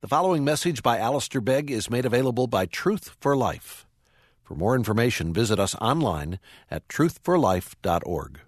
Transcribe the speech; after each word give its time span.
The 0.00 0.06
following 0.06 0.44
message 0.44 0.84
by 0.84 0.98
Alistair 0.98 1.40
Begg 1.40 1.72
is 1.72 1.90
made 1.90 2.06
available 2.06 2.46
by 2.46 2.66
Truth 2.66 3.16
for 3.18 3.36
Life. 3.36 3.84
For 4.44 4.54
more 4.54 4.76
information, 4.76 5.32
visit 5.32 5.58
us 5.58 5.74
online 5.80 6.38
at 6.70 6.86
truthforlife.org. 6.86 8.38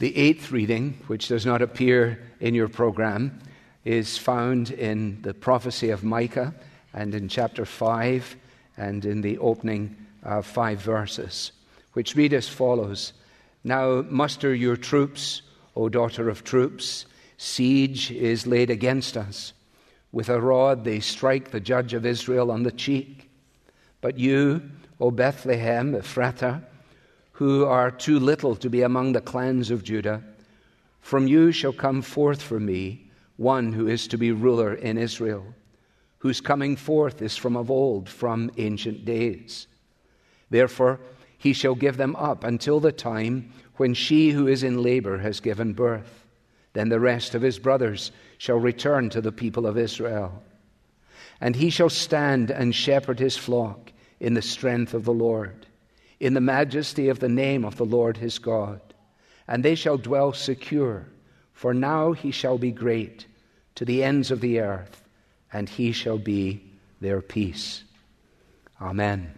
The 0.00 0.16
eighth 0.16 0.50
reading, 0.50 0.98
which 1.06 1.28
does 1.28 1.46
not 1.46 1.62
appear 1.62 2.20
in 2.40 2.52
your 2.52 2.66
program, 2.66 3.38
is 3.84 4.18
found 4.18 4.72
in 4.72 5.22
the 5.22 5.34
prophecy 5.34 5.90
of 5.90 6.02
Micah 6.02 6.52
and 6.92 7.14
in 7.14 7.28
chapter 7.28 7.64
5 7.64 8.36
and 8.76 9.04
in 9.04 9.20
the 9.20 9.38
opening 9.38 9.96
five 10.42 10.80
verses, 10.80 11.52
which 11.92 12.16
read 12.16 12.32
as 12.32 12.48
follows 12.48 13.12
Now 13.62 14.02
muster 14.10 14.52
your 14.52 14.76
troops, 14.76 15.42
O 15.76 15.88
daughter 15.88 16.28
of 16.28 16.42
troops, 16.42 17.06
siege 17.36 18.10
is 18.10 18.48
laid 18.48 18.68
against 18.68 19.16
us. 19.16 19.52
With 20.12 20.28
a 20.28 20.40
rod 20.40 20.84
they 20.84 21.00
strike 21.00 21.50
the 21.50 21.60
judge 21.60 21.94
of 21.94 22.06
Israel 22.06 22.50
on 22.50 22.62
the 22.62 22.70
cheek. 22.70 23.30
But 24.00 24.18
you, 24.18 24.62
O 25.00 25.10
Bethlehem, 25.10 25.94
Ephrathah, 25.94 26.62
who 27.32 27.64
are 27.64 27.90
too 27.90 28.20
little 28.20 28.54
to 28.56 28.68
be 28.68 28.82
among 28.82 29.12
the 29.12 29.20
clans 29.20 29.70
of 29.70 29.82
Judah, 29.82 30.22
from 31.00 31.26
you 31.26 31.50
shall 31.50 31.72
come 31.72 32.02
forth 32.02 32.42
for 32.42 32.60
me 32.60 33.10
one 33.36 33.72
who 33.72 33.88
is 33.88 34.06
to 34.08 34.18
be 34.18 34.30
ruler 34.30 34.74
in 34.74 34.98
Israel, 34.98 35.44
whose 36.18 36.40
coming 36.40 36.76
forth 36.76 37.22
is 37.22 37.36
from 37.36 37.56
of 37.56 37.70
old, 37.70 38.08
from 38.08 38.50
ancient 38.58 39.04
days. 39.04 39.66
Therefore, 40.50 41.00
he 41.38 41.52
shall 41.52 41.74
give 41.74 41.96
them 41.96 42.14
up 42.16 42.44
until 42.44 42.78
the 42.78 42.92
time 42.92 43.50
when 43.76 43.94
she 43.94 44.30
who 44.30 44.46
is 44.46 44.62
in 44.62 44.82
labor 44.82 45.18
has 45.18 45.40
given 45.40 45.72
birth. 45.72 46.21
Then 46.72 46.88
the 46.88 47.00
rest 47.00 47.34
of 47.34 47.42
his 47.42 47.58
brothers 47.58 48.12
shall 48.38 48.58
return 48.58 49.10
to 49.10 49.20
the 49.20 49.32
people 49.32 49.66
of 49.66 49.76
Israel. 49.76 50.42
And 51.40 51.54
he 51.56 51.70
shall 51.70 51.90
stand 51.90 52.50
and 52.50 52.74
shepherd 52.74 53.18
his 53.18 53.36
flock 53.36 53.92
in 54.20 54.34
the 54.34 54.42
strength 54.42 54.94
of 54.94 55.04
the 55.04 55.12
Lord, 55.12 55.66
in 56.20 56.34
the 56.34 56.40
majesty 56.40 57.08
of 57.08 57.18
the 57.18 57.28
name 57.28 57.64
of 57.64 57.76
the 57.76 57.84
Lord 57.84 58.16
his 58.16 58.38
God. 58.38 58.80
And 59.48 59.64
they 59.64 59.74
shall 59.74 59.98
dwell 59.98 60.32
secure, 60.32 61.06
for 61.52 61.74
now 61.74 62.12
he 62.12 62.30
shall 62.30 62.58
be 62.58 62.70
great 62.70 63.26
to 63.74 63.84
the 63.84 64.04
ends 64.04 64.30
of 64.30 64.40
the 64.40 64.60
earth, 64.60 65.02
and 65.52 65.68
he 65.68 65.92
shall 65.92 66.18
be 66.18 66.62
their 67.00 67.20
peace. 67.20 67.82
Amen. 68.80 69.36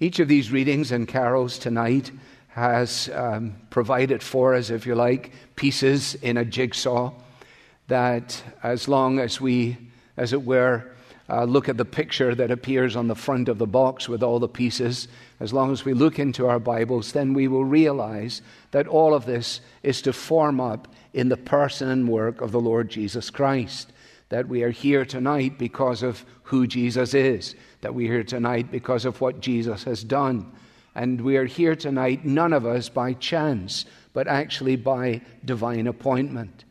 Each 0.00 0.18
of 0.20 0.28
these 0.28 0.50
readings 0.50 0.92
and 0.92 1.06
carols 1.06 1.58
tonight 1.58 2.10
has 2.52 3.08
um, 3.14 3.56
provided 3.70 4.22
for 4.22 4.54
us, 4.54 4.68
if 4.68 4.86
you 4.86 4.94
like, 4.94 5.32
pieces 5.56 6.14
in 6.16 6.36
a 6.36 6.44
jigsaw 6.44 7.12
that 7.88 8.42
as 8.62 8.88
long 8.88 9.18
as 9.18 9.40
we, 9.40 9.76
as 10.16 10.32
it 10.34 10.42
were, 10.42 10.84
uh, 11.30 11.44
look 11.44 11.70
at 11.70 11.78
the 11.78 11.84
picture 11.84 12.34
that 12.34 12.50
appears 12.50 12.94
on 12.94 13.08
the 13.08 13.14
front 13.14 13.48
of 13.48 13.56
the 13.56 13.66
box 13.66 14.06
with 14.06 14.22
all 14.22 14.38
the 14.38 14.48
pieces, 14.48 15.08
as 15.40 15.52
long 15.52 15.72
as 15.72 15.86
we 15.86 15.94
look 15.94 16.18
into 16.18 16.46
our 16.46 16.58
Bibles, 16.58 17.12
then 17.12 17.32
we 17.32 17.48
will 17.48 17.64
realize 17.64 18.42
that 18.72 18.86
all 18.86 19.14
of 19.14 19.24
this 19.24 19.62
is 19.82 20.02
to 20.02 20.12
form 20.12 20.60
up 20.60 20.88
in 21.14 21.30
the 21.30 21.36
person 21.38 21.88
and 21.88 22.08
work 22.08 22.42
of 22.42 22.52
the 22.52 22.60
Lord 22.60 22.90
Jesus 22.90 23.30
Christ. 23.30 23.92
That 24.28 24.46
we 24.46 24.62
are 24.62 24.70
here 24.70 25.06
tonight 25.06 25.58
because 25.58 26.02
of 26.02 26.24
who 26.44 26.66
Jesus 26.66 27.14
is, 27.14 27.54
that 27.80 27.94
we 27.94 28.08
are 28.08 28.12
here 28.12 28.24
tonight 28.24 28.70
because 28.70 29.06
of 29.06 29.22
what 29.22 29.40
Jesus 29.40 29.84
has 29.84 30.04
done. 30.04 30.52
And 30.94 31.20
we 31.20 31.36
are 31.36 31.46
here 31.46 31.74
tonight, 31.74 32.24
none 32.24 32.52
of 32.52 32.66
us 32.66 32.88
by 32.88 33.14
chance, 33.14 33.86
but 34.12 34.28
actually 34.28 34.76
by 34.76 35.22
divine 35.44 35.86
appointment. 35.86 36.64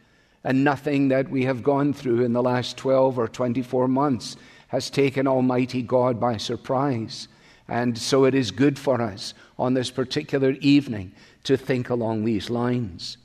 And 0.44 0.64
nothing 0.64 1.10
that 1.10 1.30
we 1.30 1.46
have 1.46 1.64
gone 1.64 1.94
through 1.94 2.24
in 2.24 2.34
the 2.34 2.44
last 2.44 2.78
12 2.78 3.18
or 3.18 3.28
24 3.28 3.88
months 3.88 4.36
has 4.68 4.90
taken 4.90 5.28
Almighty 5.28 5.82
God 5.82 6.20
by 6.20 6.38
surprise. 6.38 7.28
And 7.68 7.98
so 7.98 8.26
it 8.26 8.36
is 8.36 8.52
good 8.52 8.78
for 8.78 9.02
us 9.02 9.34
on 9.58 9.74
this 9.74 9.92
particular 9.92 10.52
evening 10.62 11.14
to 11.44 11.58
think 11.58 11.90
along 11.90 12.24
these 12.24 12.50
lines. 12.50 13.18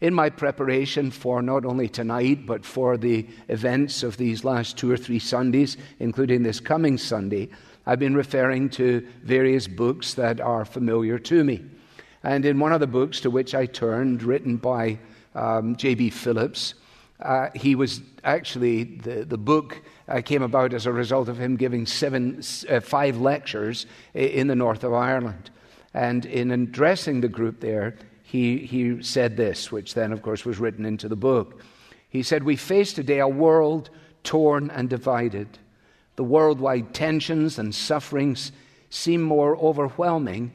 In 0.00 0.14
my 0.14 0.30
preparation 0.30 1.10
for 1.10 1.42
not 1.42 1.64
only 1.64 1.88
tonight, 1.88 2.46
but 2.46 2.64
for 2.64 2.96
the 2.96 3.26
events 3.48 4.02
of 4.02 4.16
these 4.16 4.44
last 4.44 4.78
two 4.78 4.90
or 4.90 4.96
three 4.96 5.18
Sundays, 5.18 5.76
including 5.98 6.42
this 6.42 6.60
coming 6.60 6.96
Sunday, 6.96 7.48
I've 7.88 7.98
been 7.98 8.14
referring 8.14 8.68
to 8.70 9.00
various 9.22 9.66
books 9.66 10.12
that 10.14 10.42
are 10.42 10.66
familiar 10.66 11.18
to 11.20 11.42
me. 11.42 11.64
And 12.22 12.44
in 12.44 12.58
one 12.58 12.74
of 12.74 12.80
the 12.80 12.86
books 12.86 13.18
to 13.22 13.30
which 13.30 13.54
I 13.54 13.64
turned, 13.64 14.22
written 14.22 14.58
by 14.58 14.98
um, 15.34 15.74
J.B. 15.74 16.10
Phillips. 16.10 16.74
Uh, 17.18 17.48
he 17.54 17.74
was 17.74 18.02
actually, 18.24 18.84
the, 18.84 19.24
the 19.24 19.38
book 19.38 19.80
uh, 20.06 20.20
came 20.20 20.42
about 20.42 20.74
as 20.74 20.84
a 20.84 20.92
result 20.92 21.30
of 21.30 21.38
him 21.38 21.56
giving 21.56 21.86
seven, 21.86 22.42
uh, 22.68 22.80
five 22.80 23.16
lectures 23.16 23.86
in 24.12 24.48
the 24.48 24.54
north 24.54 24.84
of 24.84 24.92
Ireland. 24.92 25.50
And 25.94 26.26
in 26.26 26.50
addressing 26.50 27.22
the 27.22 27.28
group 27.28 27.60
there, 27.60 27.96
he, 28.22 28.58
he 28.58 29.02
said 29.02 29.38
this, 29.38 29.72
which 29.72 29.94
then, 29.94 30.12
of 30.12 30.20
course, 30.20 30.44
was 30.44 30.58
written 30.58 30.84
into 30.84 31.08
the 31.08 31.16
book. 31.16 31.62
He 32.10 32.22
said, 32.22 32.42
We 32.42 32.56
face 32.56 32.92
today 32.92 33.20
a 33.20 33.28
world 33.28 33.88
torn 34.24 34.70
and 34.70 34.90
divided. 34.90 35.58
The 36.18 36.24
worldwide 36.24 36.94
tensions 36.94 37.60
and 37.60 37.72
sufferings 37.72 38.50
seem 38.90 39.22
more 39.22 39.56
overwhelming 39.56 40.50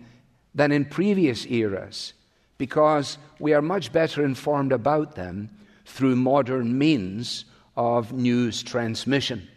than 0.53 0.73
in 0.73 0.83
previous 0.83 1.45
eras 1.45 2.11
because 2.57 3.17
we 3.39 3.53
are 3.53 3.61
much 3.61 3.93
better 3.93 4.25
informed 4.25 4.73
about 4.73 5.15
them 5.15 5.49
through 5.85 6.17
modern 6.17 6.77
means 6.77 7.45
of 7.77 8.11
news 8.11 8.61
transmission. 8.61 9.47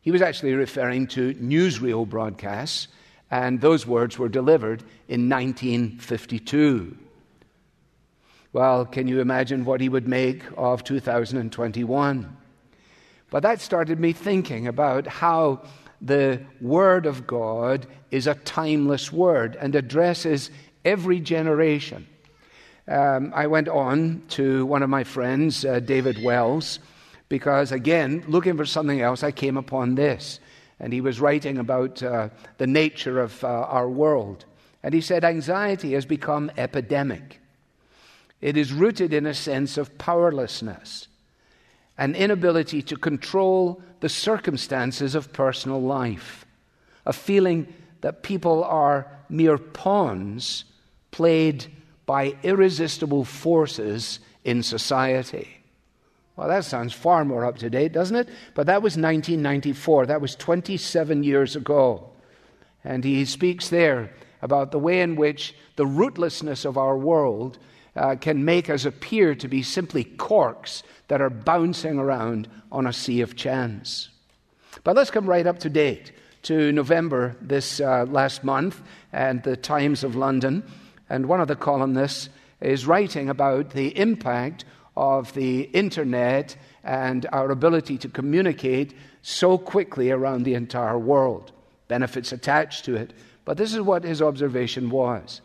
He 0.00 0.12
was 0.12 0.22
actually 0.22 0.54
referring 0.54 1.08
to 1.08 1.34
newsreel 1.34 2.08
broadcasts, 2.08 2.86
and 3.28 3.60
those 3.60 3.84
words 3.84 4.20
were 4.20 4.28
delivered 4.28 4.84
in 5.08 5.28
1952. 5.28 6.96
Well, 8.52 8.86
can 8.86 9.08
you 9.08 9.18
imagine 9.18 9.64
what 9.64 9.80
he 9.80 9.88
would 9.88 10.06
make 10.06 10.44
of 10.56 10.84
2021? 10.84 12.36
But 13.30 13.42
that 13.42 13.60
started 13.60 13.98
me 13.98 14.12
thinking 14.12 14.66
about 14.66 15.06
how 15.06 15.62
the 16.00 16.40
Word 16.60 17.06
of 17.06 17.26
God 17.26 17.86
is 18.10 18.26
a 18.26 18.34
timeless 18.34 19.12
Word 19.12 19.56
and 19.56 19.74
addresses 19.74 20.50
every 20.84 21.20
generation. 21.20 22.06
Um, 22.88 23.32
I 23.34 23.48
went 23.48 23.68
on 23.68 24.22
to 24.28 24.64
one 24.66 24.82
of 24.82 24.90
my 24.90 25.02
friends, 25.02 25.64
uh, 25.64 25.80
David 25.80 26.22
Wells, 26.22 26.78
because 27.28 27.72
again, 27.72 28.24
looking 28.28 28.56
for 28.56 28.64
something 28.64 29.00
else, 29.00 29.24
I 29.24 29.32
came 29.32 29.56
upon 29.56 29.96
this. 29.96 30.38
And 30.78 30.92
he 30.92 31.00
was 31.00 31.20
writing 31.20 31.58
about 31.58 32.02
uh, 32.02 32.28
the 32.58 32.66
nature 32.66 33.20
of 33.20 33.42
uh, 33.42 33.48
our 33.48 33.88
world. 33.88 34.44
And 34.82 34.94
he 34.94 35.00
said, 35.00 35.24
Anxiety 35.24 35.94
has 35.94 36.06
become 36.06 36.50
epidemic. 36.56 37.40
It 38.40 38.56
is 38.56 38.72
rooted 38.72 39.12
in 39.12 39.26
a 39.26 39.34
sense 39.34 39.78
of 39.78 39.98
powerlessness, 39.98 41.08
an 41.98 42.14
inability 42.14 42.82
to 42.82 42.96
control 42.96 43.80
the 44.00 44.08
circumstances 44.08 45.14
of 45.14 45.32
personal 45.32 45.80
life, 45.80 46.44
a 47.04 47.12
feeling 47.12 47.72
that 48.02 48.22
people 48.22 48.62
are 48.64 49.10
mere 49.28 49.58
pawns 49.58 50.64
played 51.10 51.66
by 52.04 52.36
irresistible 52.42 53.24
forces 53.24 54.20
in 54.44 54.62
society. 54.62 55.48
Well, 56.36 56.48
that 56.48 56.64
sounds 56.64 56.92
far 56.92 57.24
more 57.24 57.46
up 57.46 57.58
to 57.58 57.70
date, 57.70 57.92
doesn't 57.92 58.16
it? 58.16 58.28
But 58.54 58.66
that 58.66 58.82
was 58.82 58.92
1994. 58.92 60.06
That 60.06 60.20
was 60.20 60.36
27 60.36 61.22
years 61.22 61.56
ago. 61.56 62.10
And 62.84 63.02
he 63.02 63.24
speaks 63.24 63.70
there 63.70 64.12
about 64.42 64.70
the 64.70 64.78
way 64.78 65.00
in 65.00 65.16
which 65.16 65.54
the 65.76 65.86
rootlessness 65.86 66.64
of 66.66 66.76
our 66.76 66.96
world 66.96 67.58
uh, 67.96 68.16
can 68.16 68.44
make 68.44 68.68
us 68.70 68.84
appear 68.84 69.34
to 69.34 69.48
be 69.48 69.62
simply 69.62 70.04
corks 70.04 70.82
that 71.08 71.20
are 71.20 71.30
bouncing 71.30 71.98
around 71.98 72.48
on 72.70 72.86
a 72.86 72.92
sea 72.92 73.20
of 73.20 73.36
chance. 73.36 74.10
But 74.84 74.96
let's 74.96 75.10
come 75.10 75.26
right 75.26 75.46
up 75.46 75.58
to 75.60 75.70
date 75.70 76.12
to 76.42 76.70
November 76.72 77.36
this 77.40 77.80
uh, 77.80 78.04
last 78.08 78.44
month 78.44 78.82
and 79.12 79.42
the 79.42 79.56
Times 79.56 80.04
of 80.04 80.14
London. 80.14 80.62
And 81.08 81.26
one 81.26 81.40
of 81.40 81.48
the 81.48 81.56
columnists 81.56 82.28
is 82.60 82.86
writing 82.86 83.28
about 83.28 83.70
the 83.70 83.96
impact 83.98 84.64
of 84.96 85.32
the 85.34 85.62
internet 85.62 86.56
and 86.84 87.26
our 87.32 87.50
ability 87.50 87.98
to 87.98 88.08
communicate 88.08 88.94
so 89.22 89.58
quickly 89.58 90.10
around 90.10 90.44
the 90.44 90.54
entire 90.54 90.98
world. 90.98 91.52
Benefits 91.88 92.32
attached 92.32 92.84
to 92.84 92.94
it. 92.94 93.12
But 93.44 93.56
this 93.56 93.74
is 93.74 93.80
what 93.80 94.04
his 94.04 94.22
observation 94.22 94.90
was. 94.90 95.40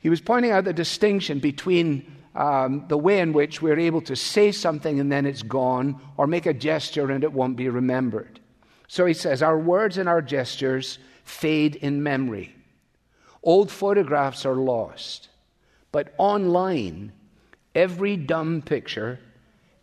He 0.00 0.08
was 0.08 0.20
pointing 0.20 0.50
out 0.50 0.64
the 0.64 0.72
distinction 0.72 1.38
between 1.38 2.16
um, 2.34 2.84
the 2.88 2.96
way 2.96 3.20
in 3.20 3.32
which 3.32 3.60
we're 3.60 3.78
able 3.78 4.00
to 4.02 4.16
say 4.16 4.52
something 4.52 5.00
and 5.00 5.10
then 5.10 5.26
it's 5.26 5.42
gone, 5.42 6.00
or 6.16 6.26
make 6.26 6.46
a 6.46 6.54
gesture 6.54 7.10
and 7.10 7.24
it 7.24 7.32
won't 7.32 7.56
be 7.56 7.68
remembered. 7.68 8.40
So 8.88 9.06
he 9.06 9.14
says, 9.14 9.42
Our 9.42 9.58
words 9.58 9.98
and 9.98 10.08
our 10.08 10.22
gestures 10.22 10.98
fade 11.24 11.76
in 11.76 12.02
memory. 12.02 12.54
Old 13.42 13.70
photographs 13.70 14.44
are 14.44 14.54
lost, 14.54 15.28
but 15.92 16.14
online, 16.18 17.12
every 17.74 18.16
dumb 18.16 18.62
picture, 18.62 19.18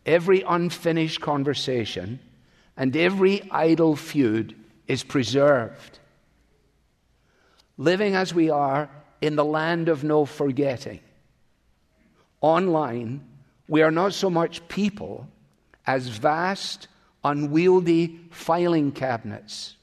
every 0.06 0.42
unfinished 0.42 1.22
conversation, 1.22 2.20
and 2.76 2.96
every 2.96 3.50
idle 3.52 3.96
feud 3.96 4.56
is 4.88 5.04
preserved. 5.04 6.00
Living 7.78 8.16
as 8.16 8.34
we 8.34 8.50
are 8.50 8.90
in 9.22 9.36
the 9.36 9.46
land 9.46 9.90
of 9.90 10.04
no 10.04 10.26
forgetting. 10.26 11.00
Online, 12.42 13.22
we 13.68 13.82
are 13.82 13.92
not 13.92 14.14
so 14.14 14.30
much 14.30 14.68
people 14.68 15.28
as 15.86 16.08
vast, 16.08 16.88
unwieldy 17.24 18.20
filing 18.30 18.92
cabinets, 18.92 19.76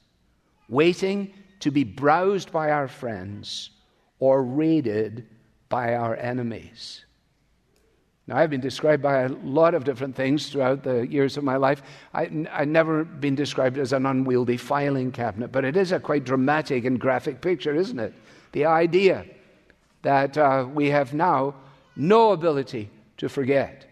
waiting 0.69 1.33
to 1.59 1.71
be 1.71 1.83
browsed 1.83 2.51
by 2.51 2.71
our 2.71 2.87
friends 2.87 3.71
or 4.19 4.43
raided 4.43 5.27
by 5.67 5.95
our 5.95 6.15
enemies. 6.15 7.05
Now, 8.27 8.37
I've 8.37 8.49
been 8.49 8.61
described 8.61 9.03
by 9.03 9.21
a 9.21 9.29
lot 9.29 9.75
of 9.75 9.83
different 9.83 10.15
things 10.15 10.49
throughout 10.49 10.83
the 10.83 11.05
years 11.07 11.37
of 11.37 11.43
my 11.43 11.57
life. 11.57 11.83
I, 12.11 12.23
have 12.49 12.67
never 12.67 13.03
been 13.03 13.35
described 13.35 13.77
as 13.77 13.93
an 13.93 14.07
unwieldy 14.07 14.57
filing 14.57 15.11
cabinet, 15.11 15.51
but 15.51 15.63
it 15.63 15.77
is 15.77 15.91
a 15.91 15.99
quite 15.99 16.23
dramatic 16.23 16.85
and 16.85 16.99
graphic 16.99 17.39
picture, 17.39 17.75
isn't 17.75 17.99
it? 17.99 18.13
The 18.55 18.65
idea 18.65 19.25
that 20.01 20.37
uh, 20.37 20.65
we 20.73 20.89
have 20.89 21.13
now 21.13 21.55
no 21.95 22.31
ability 22.31 22.89
to 23.17 23.27
forget. 23.27 23.85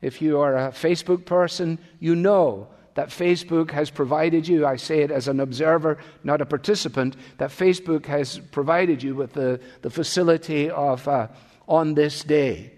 If 0.00 0.22
you 0.22 0.40
are 0.40 0.56
a 0.56 0.70
Facebook 0.70 1.26
person, 1.26 1.78
you 1.98 2.16
know 2.16 2.68
that 2.94 3.10
Facebook 3.10 3.70
has 3.70 3.90
provided 3.90 4.48
you, 4.48 4.66
I 4.66 4.76
say 4.76 5.00
it 5.02 5.10
as 5.10 5.28
an 5.28 5.40
observer, 5.40 5.98
not 6.24 6.40
a 6.40 6.46
participant, 6.46 7.16
that 7.36 7.50
Facebook 7.50 8.06
has 8.06 8.38
provided 8.50 9.02
you 9.02 9.14
with 9.14 9.34
the, 9.34 9.60
the 9.82 9.90
facility 9.90 10.70
of 10.70 11.06
uh, 11.06 11.28
on 11.68 11.94
this 11.94 12.24
day 12.24 12.72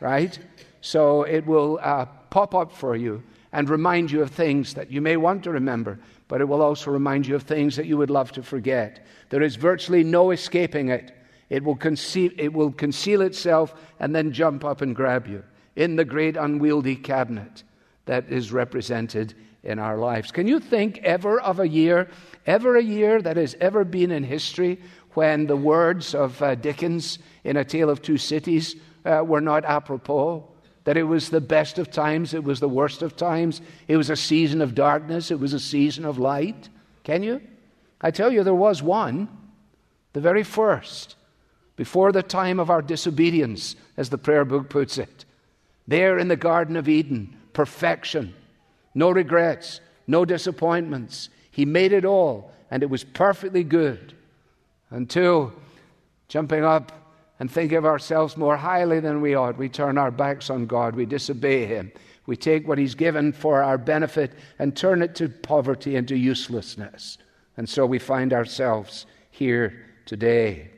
right? 0.00 0.38
So 0.80 1.22
it 1.22 1.46
will 1.46 1.78
uh, 1.82 2.06
pop 2.30 2.54
up 2.54 2.72
for 2.72 2.96
you 2.96 3.22
and 3.52 3.68
remind 3.68 4.10
you 4.10 4.22
of 4.22 4.30
things 4.30 4.74
that 4.74 4.90
you 4.90 5.00
may 5.00 5.16
want 5.16 5.44
to 5.44 5.50
remember, 5.50 5.98
but 6.28 6.40
it 6.40 6.44
will 6.44 6.62
also 6.62 6.90
remind 6.90 7.26
you 7.26 7.34
of 7.34 7.42
things 7.42 7.76
that 7.76 7.86
you 7.86 7.96
would 7.96 8.10
love 8.10 8.32
to 8.32 8.42
forget. 8.42 9.06
There 9.30 9.42
is 9.42 9.56
virtually 9.56 10.04
no 10.04 10.30
escaping 10.30 10.88
it. 10.88 11.14
It 11.50 11.64
will, 11.64 11.76
conceal, 11.76 12.30
it 12.36 12.52
will 12.52 12.72
conceal 12.72 13.22
itself 13.22 13.74
and 14.00 14.14
then 14.14 14.32
jump 14.32 14.64
up 14.64 14.80
and 14.80 14.94
grab 14.94 15.26
you 15.26 15.42
in 15.76 15.96
the 15.96 16.04
great 16.04 16.36
unwieldy 16.36 16.96
cabinet 16.96 17.62
that 18.04 18.30
is 18.30 18.52
represented 18.52 19.34
in 19.62 19.78
our 19.78 19.96
lives. 19.96 20.30
Can 20.30 20.46
you 20.46 20.60
think 20.60 20.98
ever 20.98 21.40
of 21.40 21.60
a 21.60 21.68
year, 21.68 22.08
ever 22.46 22.76
a 22.76 22.82
year 22.82 23.20
that 23.22 23.36
has 23.36 23.56
ever 23.60 23.84
been 23.84 24.10
in 24.10 24.24
history 24.24 24.80
when 25.18 25.46
the 25.46 25.56
words 25.56 26.14
of 26.14 26.40
uh, 26.42 26.54
Dickens 26.54 27.18
in 27.44 27.56
A 27.56 27.64
Tale 27.64 27.90
of 27.90 28.02
Two 28.02 28.18
Cities 28.18 28.76
uh, 29.04 29.22
were 29.24 29.40
not 29.40 29.64
apropos. 29.64 30.46
That 30.84 30.96
it 30.96 31.02
was 31.02 31.28
the 31.28 31.40
best 31.40 31.78
of 31.78 31.90
times, 31.90 32.34
it 32.34 32.44
was 32.44 32.60
the 32.60 32.68
worst 32.68 33.02
of 33.02 33.16
times. 33.16 33.60
It 33.88 33.96
was 33.96 34.10
a 34.10 34.16
season 34.16 34.62
of 34.62 34.74
darkness, 34.74 35.30
it 35.30 35.40
was 35.40 35.54
a 35.54 35.60
season 35.60 36.04
of 36.04 36.18
light. 36.18 36.68
Can 37.04 37.22
you? 37.22 37.40
I 38.00 38.10
tell 38.10 38.32
you, 38.32 38.44
there 38.44 38.54
was 38.54 38.82
one, 38.82 39.28
the 40.12 40.20
very 40.20 40.42
first, 40.42 41.16
before 41.76 42.12
the 42.12 42.22
time 42.22 42.60
of 42.60 42.70
our 42.70 42.82
disobedience, 42.82 43.76
as 43.96 44.10
the 44.10 44.18
prayer 44.18 44.44
book 44.44 44.68
puts 44.68 44.98
it. 44.98 45.24
There 45.86 46.18
in 46.18 46.28
the 46.28 46.36
Garden 46.36 46.76
of 46.76 46.88
Eden, 46.88 47.36
perfection, 47.52 48.34
no 48.94 49.10
regrets, 49.10 49.80
no 50.06 50.24
disappointments. 50.24 51.28
He 51.50 51.64
made 51.64 51.92
it 51.92 52.04
all, 52.04 52.52
and 52.70 52.82
it 52.82 52.90
was 52.90 53.04
perfectly 53.04 53.64
good 53.64 54.14
until 54.90 55.52
jumping 56.28 56.64
up 56.64 56.92
and 57.40 57.50
think 57.50 57.72
of 57.72 57.84
ourselves 57.84 58.36
more 58.36 58.56
highly 58.56 59.00
than 59.00 59.20
we 59.20 59.34
ought. 59.34 59.56
We 59.56 59.68
turn 59.68 59.98
our 59.98 60.10
backs 60.10 60.50
on 60.50 60.66
God, 60.66 60.96
we 60.96 61.06
disobey 61.06 61.66
Him. 61.66 61.92
We 62.26 62.36
take 62.36 62.68
what 62.68 62.78
He's 62.78 62.94
given 62.94 63.32
for 63.32 63.62
our 63.62 63.78
benefit 63.78 64.32
and 64.58 64.76
turn 64.76 65.02
it 65.02 65.14
to 65.16 65.28
poverty 65.28 65.96
and 65.96 66.06
to 66.08 66.16
uselessness. 66.16 67.18
And 67.58 67.68
so 67.68 67.84
we 67.84 67.98
find 67.98 68.32
ourselves 68.32 69.04
here 69.32 69.84
today. 70.06 70.70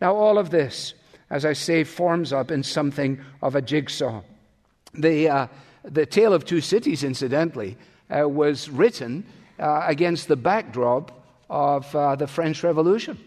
Now, 0.00 0.14
all 0.14 0.38
of 0.38 0.50
this, 0.50 0.94
as 1.30 1.44
I 1.44 1.52
say, 1.52 1.82
forms 1.82 2.32
up 2.32 2.52
in 2.52 2.62
something 2.62 3.20
of 3.42 3.56
a 3.56 3.60
jigsaw. 3.60 4.22
The, 4.94 5.28
uh, 5.28 5.46
the 5.82 6.06
Tale 6.06 6.32
of 6.32 6.44
Two 6.44 6.60
Cities, 6.60 7.02
incidentally, 7.02 7.76
uh, 8.08 8.28
was 8.28 8.70
written 8.70 9.26
uh, 9.58 9.82
against 9.84 10.28
the 10.28 10.36
backdrop 10.36 11.10
of 11.50 11.92
uh, 11.96 12.14
the 12.14 12.28
French 12.28 12.62
Revolution. 12.62 13.18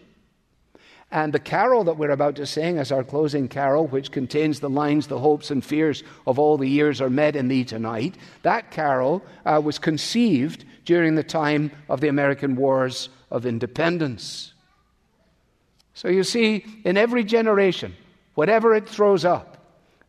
And 1.10 1.34
the 1.34 1.38
carol 1.38 1.84
that 1.84 1.98
we're 1.98 2.12
about 2.12 2.36
to 2.36 2.46
sing 2.46 2.78
as 2.78 2.90
our 2.90 3.04
closing 3.04 3.48
carol, 3.48 3.88
which 3.88 4.10
contains 4.10 4.60
the 4.60 4.70
lines, 4.70 5.06
The 5.06 5.18
hopes 5.18 5.50
and 5.50 5.62
fears 5.62 6.02
of 6.26 6.38
all 6.38 6.56
the 6.56 6.68
years 6.68 7.02
are 7.02 7.10
met 7.10 7.36
in 7.36 7.48
thee 7.48 7.64
tonight, 7.64 8.14
that 8.40 8.70
carol 8.70 9.22
uh, 9.44 9.60
was 9.62 9.78
conceived 9.78 10.64
during 10.90 11.14
the 11.14 11.22
time 11.22 11.70
of 11.88 12.00
the 12.00 12.08
American 12.08 12.56
Wars 12.56 13.10
of 13.30 13.46
Independence. 13.46 14.54
So 15.94 16.08
you 16.08 16.24
see, 16.24 16.64
in 16.84 16.96
every 16.96 17.22
generation, 17.22 17.94
whatever 18.34 18.74
it 18.74 18.88
throws 18.88 19.24
up, 19.24 19.58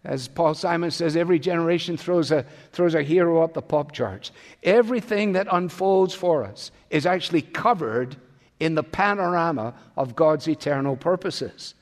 as 0.03 0.27
Paul 0.27 0.55
Simon 0.55 0.89
says, 0.89 1.15
every 1.15 1.37
generation 1.37 1.97
throws 1.97 2.31
a, 2.31 2.47
throws 2.71 2.95
a 2.95 3.03
hero 3.03 3.43
up 3.43 3.53
the 3.53 3.61
pop 3.61 3.91
charts. 3.91 4.31
Everything 4.63 5.33
that 5.33 5.45
unfolds 5.51 6.15
for 6.15 6.43
us 6.43 6.71
is 6.89 7.05
actually 7.05 7.43
covered 7.43 8.15
in 8.59 8.73
the 8.73 8.81
panorama 8.81 9.75
of 9.95 10.15
God's 10.15 10.47
eternal 10.47 10.95
purposes 10.95 11.75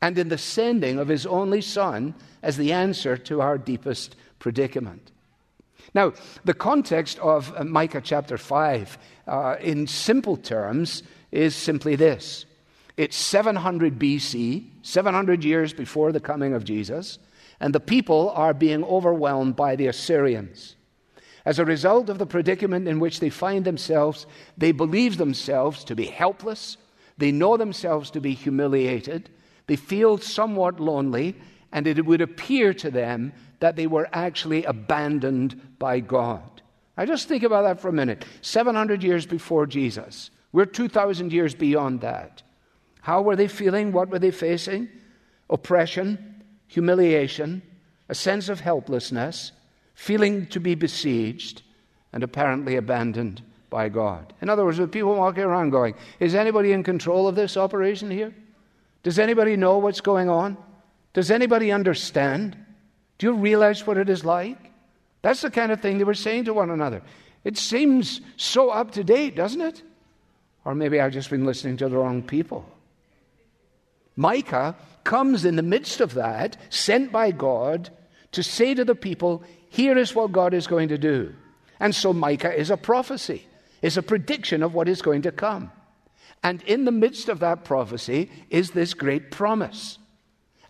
and 0.00 0.16
in 0.16 0.30
the 0.30 0.38
sending 0.38 0.98
of 0.98 1.08
His 1.08 1.26
only 1.26 1.60
Son 1.60 2.14
as 2.42 2.56
the 2.56 2.72
answer 2.72 3.18
to 3.18 3.42
our 3.42 3.58
deepest 3.58 4.16
predicament. 4.38 5.12
Now, 5.94 6.12
the 6.44 6.54
context 6.54 7.18
of 7.20 7.52
uh, 7.56 7.64
Micah 7.64 8.00
chapter 8.00 8.38
5, 8.38 8.98
uh, 9.26 9.56
in 9.60 9.86
simple 9.86 10.36
terms, 10.36 11.02
is 11.32 11.54
simply 11.54 11.96
this 11.96 12.46
it's 12.96 13.16
700 13.16 13.98
BC, 13.98 14.68
700 14.82 15.44
years 15.44 15.74
before 15.74 16.12
the 16.12 16.20
coming 16.20 16.54
of 16.54 16.64
Jesus, 16.64 17.18
and 17.60 17.74
the 17.74 17.80
people 17.80 18.30
are 18.30 18.54
being 18.54 18.84
overwhelmed 18.84 19.54
by 19.56 19.76
the 19.76 19.86
Assyrians. 19.86 20.76
As 21.44 21.58
a 21.58 21.64
result 21.64 22.08
of 22.08 22.18
the 22.18 22.26
predicament 22.26 22.88
in 22.88 22.98
which 22.98 23.20
they 23.20 23.30
find 23.30 23.64
themselves, 23.64 24.26
they 24.58 24.72
believe 24.72 25.16
themselves 25.16 25.84
to 25.84 25.94
be 25.94 26.06
helpless, 26.06 26.76
they 27.18 27.30
know 27.30 27.56
themselves 27.56 28.10
to 28.10 28.20
be 28.20 28.34
humiliated, 28.34 29.30
they 29.66 29.76
feel 29.76 30.18
somewhat 30.18 30.80
lonely, 30.80 31.36
and 31.72 31.86
it 31.86 32.04
would 32.04 32.20
appear 32.20 32.72
to 32.74 32.90
them 32.90 33.32
that 33.60 33.76
they 33.76 33.86
were 33.86 34.08
actually 34.12 34.64
abandoned 34.64 35.60
by 35.78 36.00
God. 36.00 36.62
I 36.96 37.06
just 37.06 37.28
think 37.28 37.42
about 37.42 37.62
that 37.62 37.80
for 37.80 37.88
a 37.88 37.92
minute. 37.92 38.24
700 38.40 39.02
years 39.02 39.26
before 39.26 39.66
Jesus, 39.66 40.30
we're 40.52 40.66
2,000 40.66 41.32
years 41.32 41.54
beyond 41.54 42.00
that. 42.00 42.42
How 43.02 43.22
were 43.22 43.36
they 43.36 43.48
feeling? 43.48 43.92
What 43.92 44.08
were 44.08 44.18
they 44.18 44.30
facing? 44.30 44.88
Oppression, 45.50 46.42
humiliation, 46.66 47.62
a 48.08 48.14
sense 48.14 48.48
of 48.48 48.60
helplessness, 48.60 49.52
feeling 49.94 50.46
to 50.48 50.60
be 50.60 50.74
besieged 50.74 51.62
and 52.12 52.22
apparently 52.22 52.76
abandoned 52.76 53.42
by 53.70 53.88
God. 53.88 54.32
In 54.40 54.48
other 54.48 54.64
words, 54.64 54.78
with 54.78 54.92
people 54.92 55.14
walking 55.14 55.44
around 55.44 55.70
going, 55.70 55.94
Is 56.18 56.34
anybody 56.34 56.72
in 56.72 56.82
control 56.82 57.28
of 57.28 57.34
this 57.34 57.56
operation 57.56 58.10
here? 58.10 58.34
Does 59.02 59.18
anybody 59.18 59.56
know 59.56 59.78
what's 59.78 60.00
going 60.00 60.28
on? 60.28 60.56
Does 61.16 61.30
anybody 61.30 61.72
understand? 61.72 62.58
Do 63.16 63.28
you 63.28 63.32
realize 63.32 63.86
what 63.86 63.96
it 63.96 64.10
is 64.10 64.22
like? 64.22 64.70
That's 65.22 65.40
the 65.40 65.50
kind 65.50 65.72
of 65.72 65.80
thing 65.80 65.96
they 65.96 66.04
were 66.04 66.12
saying 66.12 66.44
to 66.44 66.52
one 66.52 66.68
another. 66.68 67.00
It 67.42 67.56
seems 67.56 68.20
so 68.36 68.68
up 68.68 68.90
to 68.90 69.02
date, 69.02 69.34
doesn't 69.34 69.62
it? 69.62 69.82
Or 70.66 70.74
maybe 70.74 71.00
I've 71.00 71.14
just 71.14 71.30
been 71.30 71.46
listening 71.46 71.78
to 71.78 71.88
the 71.88 71.96
wrong 71.96 72.22
people. 72.22 72.66
Micah 74.14 74.76
comes 75.04 75.46
in 75.46 75.56
the 75.56 75.62
midst 75.62 76.02
of 76.02 76.12
that, 76.12 76.58
sent 76.68 77.12
by 77.12 77.30
God, 77.30 77.88
to 78.32 78.42
say 78.42 78.74
to 78.74 78.84
the 78.84 78.94
people, 78.94 79.42
here 79.70 79.96
is 79.96 80.14
what 80.14 80.32
God 80.32 80.52
is 80.52 80.66
going 80.66 80.90
to 80.90 80.98
do. 80.98 81.34
And 81.80 81.94
so 81.94 82.12
Micah 82.12 82.54
is 82.54 82.68
a 82.68 82.76
prophecy, 82.76 83.46
is 83.80 83.96
a 83.96 84.02
prediction 84.02 84.62
of 84.62 84.74
what 84.74 84.86
is 84.86 85.00
going 85.00 85.22
to 85.22 85.32
come. 85.32 85.72
And 86.42 86.60
in 86.64 86.84
the 86.84 86.92
midst 86.92 87.30
of 87.30 87.40
that 87.40 87.64
prophecy 87.64 88.30
is 88.50 88.72
this 88.72 88.92
great 88.92 89.30
promise. 89.30 89.96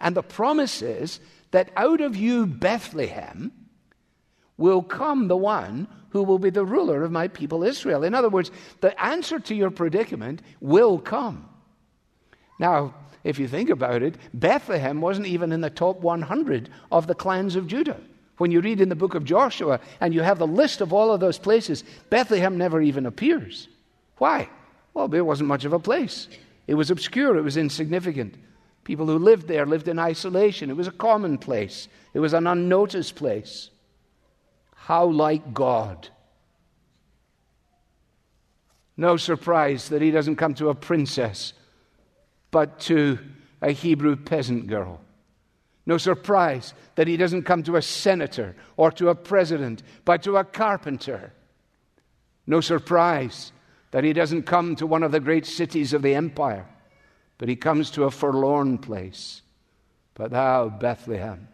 And 0.00 0.16
the 0.16 0.22
promise 0.22 0.82
is 0.82 1.20
that 1.50 1.70
out 1.76 2.00
of 2.00 2.16
you, 2.16 2.46
Bethlehem, 2.46 3.52
will 4.56 4.82
come 4.82 5.28
the 5.28 5.36
one 5.36 5.88
who 6.10 6.22
will 6.22 6.38
be 6.38 6.50
the 6.50 6.64
ruler 6.64 7.02
of 7.02 7.12
my 7.12 7.28
people 7.28 7.62
Israel. 7.62 8.02
In 8.02 8.14
other 8.14 8.28
words, 8.28 8.50
the 8.80 8.98
answer 9.02 9.38
to 9.38 9.54
your 9.54 9.70
predicament 9.70 10.40
will 10.60 10.98
come. 10.98 11.48
Now, 12.58 12.94
if 13.22 13.38
you 13.38 13.48
think 13.48 13.70
about 13.70 14.02
it, 14.02 14.16
Bethlehem 14.32 15.00
wasn't 15.00 15.26
even 15.26 15.52
in 15.52 15.60
the 15.60 15.70
top 15.70 16.00
100 16.00 16.70
of 16.92 17.06
the 17.06 17.14
clans 17.14 17.56
of 17.56 17.66
Judah. 17.66 18.00
When 18.38 18.50
you 18.50 18.60
read 18.60 18.80
in 18.80 18.88
the 18.88 18.94
book 18.94 19.14
of 19.14 19.24
Joshua 19.24 19.80
and 20.00 20.14
you 20.14 20.22
have 20.22 20.38
the 20.38 20.46
list 20.46 20.80
of 20.80 20.92
all 20.92 21.12
of 21.12 21.20
those 21.20 21.38
places, 21.38 21.84
Bethlehem 22.10 22.56
never 22.56 22.80
even 22.80 23.06
appears. 23.06 23.68
Why? 24.18 24.48
Well, 24.94 25.12
it 25.12 25.20
wasn't 25.20 25.48
much 25.48 25.64
of 25.64 25.72
a 25.72 25.78
place. 25.78 26.28
It 26.66 26.74
was 26.74 26.90
obscure, 26.90 27.36
it 27.36 27.42
was 27.42 27.56
insignificant. 27.56 28.34
People 28.86 29.06
who 29.06 29.18
lived 29.18 29.48
there 29.48 29.66
lived 29.66 29.88
in 29.88 29.98
isolation. 29.98 30.70
It 30.70 30.76
was 30.76 30.86
a 30.86 30.92
common 30.92 31.38
place, 31.38 31.88
it 32.14 32.20
was 32.20 32.32
an 32.34 32.46
unnoticed 32.46 33.16
place. 33.16 33.70
How 34.76 35.06
like 35.06 35.52
God. 35.52 36.08
No 38.96 39.16
surprise 39.16 39.88
that 39.88 40.02
he 40.02 40.12
doesn't 40.12 40.36
come 40.36 40.54
to 40.54 40.68
a 40.68 40.74
princess, 40.76 41.52
but 42.52 42.78
to 42.82 43.18
a 43.60 43.72
Hebrew 43.72 44.14
peasant 44.14 44.68
girl. 44.68 45.00
No 45.84 45.98
surprise 45.98 46.72
that 46.94 47.08
he 47.08 47.16
doesn't 47.16 47.42
come 47.42 47.64
to 47.64 47.74
a 47.74 47.82
senator 47.82 48.54
or 48.76 48.92
to 48.92 49.08
a 49.08 49.16
president, 49.16 49.82
but 50.04 50.22
to 50.22 50.36
a 50.36 50.44
carpenter. 50.44 51.32
No 52.46 52.60
surprise 52.60 53.50
that 53.90 54.04
he 54.04 54.12
doesn't 54.12 54.44
come 54.44 54.76
to 54.76 54.86
one 54.86 55.02
of 55.02 55.10
the 55.10 55.18
great 55.18 55.44
cities 55.44 55.92
of 55.92 56.02
the 56.02 56.14
empire, 56.14 56.66
but 57.38 57.48
he 57.48 57.56
comes 57.56 57.90
to 57.92 58.04
a 58.04 58.10
forlorn 58.10 58.78
place. 58.78 59.42
But 60.14 60.30
thou, 60.30 60.68
Bethlehem, 60.68 61.48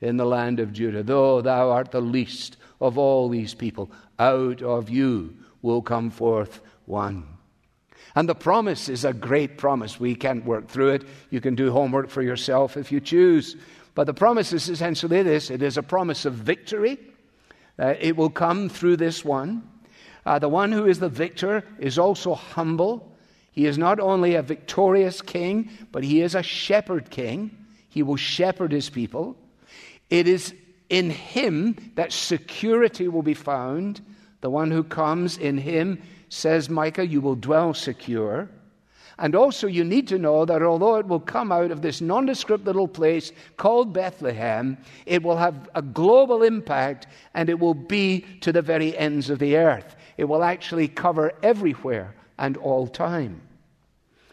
in 0.00 0.16
the 0.16 0.24
land 0.24 0.60
of 0.60 0.72
Judah, 0.72 1.02
though 1.02 1.40
thou 1.40 1.70
art 1.70 1.90
the 1.90 2.00
least 2.00 2.56
of 2.80 2.98
all 2.98 3.28
these 3.28 3.54
people, 3.54 3.90
out 4.18 4.62
of 4.62 4.90
you 4.90 5.36
will 5.62 5.82
come 5.82 6.10
forth 6.10 6.60
one. 6.86 7.26
And 8.14 8.26
the 8.26 8.34
promise 8.34 8.88
is 8.88 9.04
a 9.04 9.12
great 9.12 9.58
promise. 9.58 10.00
We 10.00 10.14
can't 10.14 10.44
work 10.44 10.68
through 10.68 10.90
it. 10.90 11.04
You 11.28 11.42
can 11.42 11.54
do 11.54 11.70
homework 11.70 12.08
for 12.08 12.22
yourself 12.22 12.78
if 12.78 12.90
you 12.90 12.98
choose. 12.98 13.56
But 13.94 14.06
the 14.06 14.14
promise 14.14 14.52
is 14.54 14.70
essentially 14.70 15.22
this 15.22 15.50
it 15.50 15.62
is 15.62 15.76
a 15.76 15.82
promise 15.82 16.24
of 16.24 16.34
victory. 16.34 16.98
Uh, 17.78 17.94
it 18.00 18.16
will 18.16 18.30
come 18.30 18.70
through 18.70 18.96
this 18.96 19.22
one. 19.22 19.68
Uh, 20.24 20.38
the 20.38 20.48
one 20.48 20.72
who 20.72 20.86
is 20.86 20.98
the 20.98 21.10
victor 21.10 21.62
is 21.78 21.98
also 21.98 22.34
humble. 22.34 23.12
He 23.56 23.64
is 23.64 23.78
not 23.78 23.98
only 23.98 24.34
a 24.34 24.42
victorious 24.42 25.22
king, 25.22 25.70
but 25.90 26.04
he 26.04 26.20
is 26.20 26.34
a 26.34 26.42
shepherd 26.42 27.08
king. 27.08 27.56
He 27.88 28.02
will 28.02 28.16
shepherd 28.16 28.70
his 28.70 28.90
people. 28.90 29.34
It 30.10 30.28
is 30.28 30.54
in 30.90 31.08
him 31.08 31.92
that 31.94 32.12
security 32.12 33.08
will 33.08 33.22
be 33.22 33.32
found. 33.32 34.02
The 34.42 34.50
one 34.50 34.70
who 34.70 34.84
comes 34.84 35.38
in 35.38 35.56
him, 35.56 36.02
says 36.28 36.68
Micah, 36.68 37.06
you 37.06 37.22
will 37.22 37.34
dwell 37.34 37.72
secure. 37.72 38.50
And 39.18 39.34
also, 39.34 39.66
you 39.66 39.84
need 39.84 40.06
to 40.08 40.18
know 40.18 40.44
that 40.44 40.62
although 40.62 40.96
it 40.96 41.06
will 41.06 41.18
come 41.18 41.50
out 41.50 41.70
of 41.70 41.80
this 41.80 42.02
nondescript 42.02 42.66
little 42.66 42.86
place 42.86 43.32
called 43.56 43.94
Bethlehem, 43.94 44.76
it 45.06 45.22
will 45.22 45.38
have 45.38 45.70
a 45.74 45.80
global 45.80 46.42
impact 46.42 47.06
and 47.32 47.48
it 47.48 47.58
will 47.58 47.72
be 47.72 48.20
to 48.42 48.52
the 48.52 48.60
very 48.60 48.94
ends 48.98 49.30
of 49.30 49.38
the 49.38 49.56
earth. 49.56 49.96
It 50.18 50.24
will 50.24 50.44
actually 50.44 50.88
cover 50.88 51.32
everywhere 51.42 52.14
and 52.38 52.56
all 52.56 52.86
time. 52.86 53.40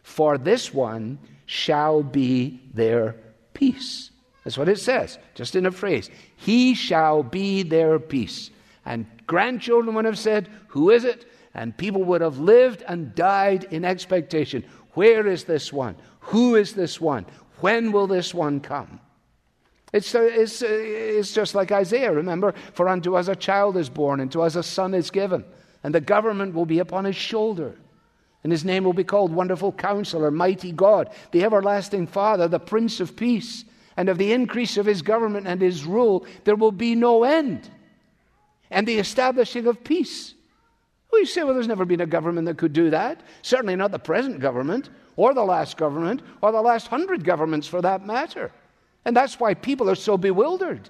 For 0.03 0.37
this 0.37 0.73
one 0.73 1.19
shall 1.45 2.03
be 2.03 2.61
their 2.73 3.15
peace. 3.53 4.11
That's 4.43 4.57
what 4.57 4.69
it 4.69 4.79
says, 4.79 5.17
just 5.35 5.55
in 5.55 5.65
a 5.65 5.71
phrase. 5.71 6.09
He 6.35 6.75
shall 6.75 7.23
be 7.23 7.63
their 7.63 7.97
peace. 7.99 8.49
And 8.85 9.05
grandchildren 9.25 9.95
would 9.95 10.05
have 10.05 10.19
said, 10.19 10.49
Who 10.69 10.89
is 10.89 11.05
it? 11.05 11.25
And 11.53 11.77
people 11.77 12.03
would 12.03 12.21
have 12.21 12.39
lived 12.39 12.83
and 12.87 13.15
died 13.15 13.65
in 13.71 13.85
expectation. 13.85 14.65
Where 14.93 15.25
is 15.27 15.45
this 15.45 15.71
one? 15.71 15.95
Who 16.19 16.55
is 16.55 16.73
this 16.73 16.99
one? 16.99 17.25
When 17.59 17.91
will 17.91 18.07
this 18.07 18.33
one 18.33 18.59
come? 18.59 18.99
It's, 19.93 20.13
uh, 20.15 20.23
it's, 20.23 20.63
uh, 20.63 20.67
it's 20.69 21.33
just 21.33 21.53
like 21.53 21.71
Isaiah, 21.71 22.11
remember? 22.11 22.53
For 22.73 22.89
unto 22.89 23.15
us 23.15 23.27
a 23.27 23.35
child 23.35 23.77
is 23.77 23.89
born, 23.89 24.19
and 24.19 24.31
to 24.31 24.41
us 24.41 24.55
a 24.55 24.63
son 24.63 24.95
is 24.95 25.11
given, 25.11 25.45
and 25.83 25.93
the 25.93 26.01
government 26.01 26.55
will 26.55 26.65
be 26.65 26.79
upon 26.79 27.05
his 27.05 27.15
shoulder. 27.15 27.75
And 28.43 28.51
his 28.51 28.65
name 28.65 28.83
will 28.83 28.93
be 28.93 29.03
called 29.03 29.33
Wonderful 29.33 29.71
Counselor, 29.71 30.29
Mighty 30.29 30.71
God, 30.71 31.09
the 31.31 31.43
Everlasting 31.43 32.07
Father, 32.07 32.47
the 32.47 32.59
Prince 32.59 32.99
of 32.99 33.15
Peace. 33.15 33.65
And 33.95 34.09
of 34.09 34.17
the 34.17 34.33
increase 34.33 34.77
of 34.77 34.85
his 34.85 35.01
government 35.01 35.47
and 35.47 35.61
his 35.61 35.85
rule, 35.85 36.25
there 36.43 36.55
will 36.55 36.71
be 36.71 36.95
no 36.95 37.23
end. 37.23 37.69
And 38.71 38.87
the 38.87 38.97
establishing 38.97 39.67
of 39.67 39.83
peace 39.83 40.33
well, 41.13 41.19
you 41.19 41.27
say, 41.27 41.43
well, 41.43 41.53
there's 41.53 41.67
never 41.67 41.85
been 41.85 42.01
a 42.01 42.07
government 42.07 42.47
that 42.47 42.57
could 42.57 42.73
do 42.73 42.89
that. 42.89 43.21
Certainly 43.43 43.75
not 43.75 43.91
the 43.91 43.99
present 43.99 44.39
government, 44.39 44.89
or 45.15 45.35
the 45.35 45.43
last 45.43 45.77
government, 45.77 46.23
or 46.41 46.51
the 46.51 46.59
last 46.59 46.87
hundred 46.87 47.23
governments 47.23 47.67
for 47.67 47.83
that 47.83 48.03
matter. 48.03 48.51
And 49.05 49.15
that's 49.15 49.39
why 49.39 49.53
people 49.53 49.87
are 49.91 49.95
so 49.95 50.17
bewildered. 50.17 50.89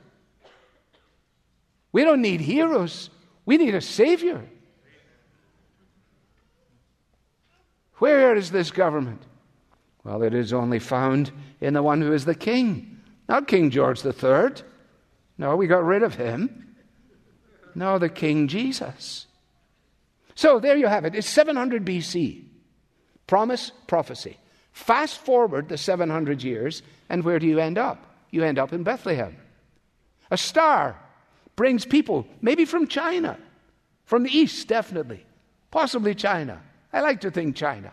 We 1.91 2.05
don't 2.05 2.22
need 2.22 2.39
heroes, 2.39 3.10
we 3.45 3.57
need 3.57 3.75
a 3.75 3.81
Savior. 3.81 4.45
Where 7.97 8.35
is 8.35 8.51
this 8.51 8.71
government? 8.71 9.21
Well, 10.03 10.23
it 10.23 10.33
is 10.33 10.51
only 10.51 10.79
found 10.79 11.31
in 11.62 11.73
the 11.73 11.83
one 11.83 12.01
who 12.01 12.12
is 12.12 12.25
the 12.25 12.35
king, 12.35 13.00
not 13.29 13.47
King 13.47 13.69
George 13.69 14.05
III. 14.05 14.63
No, 15.38 15.55
we 15.55 15.67
got 15.67 15.83
rid 15.83 16.03
of 16.03 16.15
him. 16.15 16.75
No, 17.75 17.97
the 17.97 18.09
King 18.09 18.47
Jesus. 18.47 19.27
So 20.35 20.59
there 20.59 20.77
you 20.77 20.88
have 20.88 21.05
it. 21.05 21.15
It's 21.15 21.29
700 21.29 21.85
BC. 21.85 22.43
Promise, 23.27 23.71
prophecy. 23.88 24.38
Fast 24.73 25.19
forward 25.19 25.69
the 25.69 25.77
700 25.77 26.43
years, 26.43 26.81
and 27.09 27.23
where 27.23 27.39
do 27.39 27.47
you 27.47 27.59
end 27.59 27.77
up? 27.77 28.05
You 28.31 28.43
end 28.43 28.59
up 28.59 28.73
in 28.73 28.83
Bethlehem. 28.83 29.38
A 30.31 30.38
star 30.38 31.00
brings 31.55 31.85
people, 31.85 32.27
maybe 32.41 32.65
from 32.65 32.88
China, 32.88 33.38
from 34.05 34.23
the 34.23 34.35
east, 34.35 34.67
definitely, 34.67 35.23
possibly 35.71 36.15
China. 36.15 36.62
I 36.93 37.01
like 37.01 37.21
to 37.21 37.31
think 37.31 37.55
China. 37.55 37.91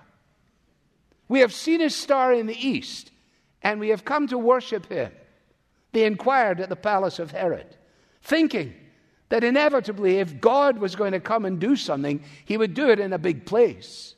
We 1.29 1.41
have 1.41 1.53
seen 1.53 1.81
a 1.81 1.91
star 1.91 2.33
in 2.33 2.47
the 2.47 2.69
east, 2.69 3.11
and 3.63 3.81
we 3.81 3.89
have 3.89 4.05
come 4.05 4.29
to 4.29 4.39
worship 4.39 4.87
him. 4.87 5.13
They 5.93 6.05
inquired 6.05 6.61
at 6.61 6.69
the 6.69 6.77
palace 6.77 7.19
of 7.19 7.31
Herod, 7.31 7.77
thinking 8.23 8.75
that 9.31 9.45
inevitably, 9.45 10.19
if 10.19 10.41
God 10.41 10.79
was 10.79 10.97
going 10.97 11.13
to 11.13 11.21
come 11.21 11.45
and 11.45 11.59
do 11.59 11.77
something, 11.77 12.23
he 12.45 12.57
would 12.57 12.75
do 12.75 12.91
it 12.91 13.01
in 13.01 13.13
a 13.13 13.19
big 13.19 13.47
place. 13.47 14.15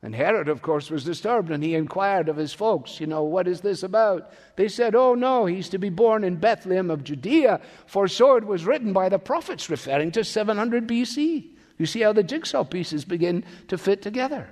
And 0.00 0.14
Herod, 0.14 0.48
of 0.48 0.62
course, 0.62 0.90
was 0.90 1.02
disturbed 1.02 1.50
and 1.50 1.62
he 1.62 1.74
inquired 1.74 2.28
of 2.28 2.36
his 2.36 2.52
folks, 2.52 3.00
you 3.00 3.06
know, 3.06 3.24
what 3.24 3.48
is 3.48 3.62
this 3.62 3.82
about? 3.82 4.32
They 4.54 4.68
said, 4.68 4.94
oh 4.94 5.14
no, 5.14 5.46
he's 5.46 5.68
to 5.70 5.78
be 5.78 5.88
born 5.88 6.22
in 6.22 6.36
Bethlehem 6.36 6.90
of 6.90 7.02
Judea, 7.02 7.60
for 7.86 8.06
so 8.06 8.36
it 8.36 8.44
was 8.44 8.64
written 8.64 8.92
by 8.92 9.08
the 9.08 9.18
prophets, 9.18 9.68
referring 9.68 10.12
to 10.12 10.22
700 10.22 10.86
BC. 10.86 11.56
You 11.78 11.86
see 11.86 12.00
how 12.00 12.12
the 12.12 12.22
jigsaw 12.22 12.64
pieces 12.64 13.04
begin 13.04 13.44
to 13.68 13.78
fit 13.78 14.02
together. 14.02 14.50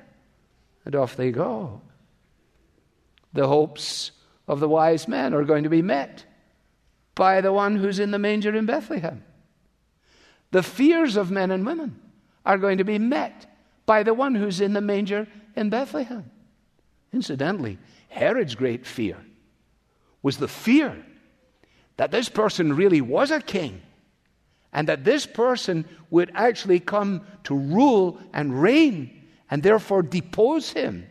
And 0.84 0.94
off 0.94 1.16
they 1.16 1.32
go. 1.32 1.82
The 3.32 3.48
hopes 3.48 4.12
of 4.48 4.60
the 4.60 4.68
wise 4.68 5.08
men 5.08 5.34
are 5.34 5.44
going 5.44 5.64
to 5.64 5.68
be 5.68 5.82
met 5.82 6.24
by 7.14 7.40
the 7.40 7.52
one 7.52 7.76
who's 7.76 7.98
in 7.98 8.12
the 8.12 8.18
manger 8.18 8.54
in 8.54 8.66
Bethlehem. 8.66 9.24
The 10.52 10.62
fears 10.62 11.16
of 11.16 11.30
men 11.30 11.50
and 11.50 11.66
women 11.66 12.00
are 12.44 12.58
going 12.58 12.78
to 12.78 12.84
be 12.84 12.98
met 12.98 13.46
by 13.84 14.04
the 14.04 14.14
one 14.14 14.34
who's 14.34 14.60
in 14.60 14.72
the 14.72 14.80
manger 14.80 15.26
in 15.56 15.70
Bethlehem. 15.70 16.30
Incidentally, 17.12 17.78
Herod's 18.08 18.54
great 18.54 18.86
fear 18.86 19.16
was 20.22 20.36
the 20.36 20.48
fear 20.48 21.04
that 21.96 22.10
this 22.10 22.28
person 22.28 22.76
really 22.76 23.00
was 23.00 23.30
a 23.30 23.40
king 23.40 23.82
and 24.76 24.88
that 24.88 25.04
this 25.04 25.24
person 25.24 25.86
would 26.10 26.30
actually 26.34 26.78
come 26.78 27.22
to 27.44 27.56
rule 27.56 28.20
and 28.34 28.60
reign 28.60 29.10
and 29.50 29.62
therefore 29.62 30.02
depose 30.02 30.70
him. 30.70 31.06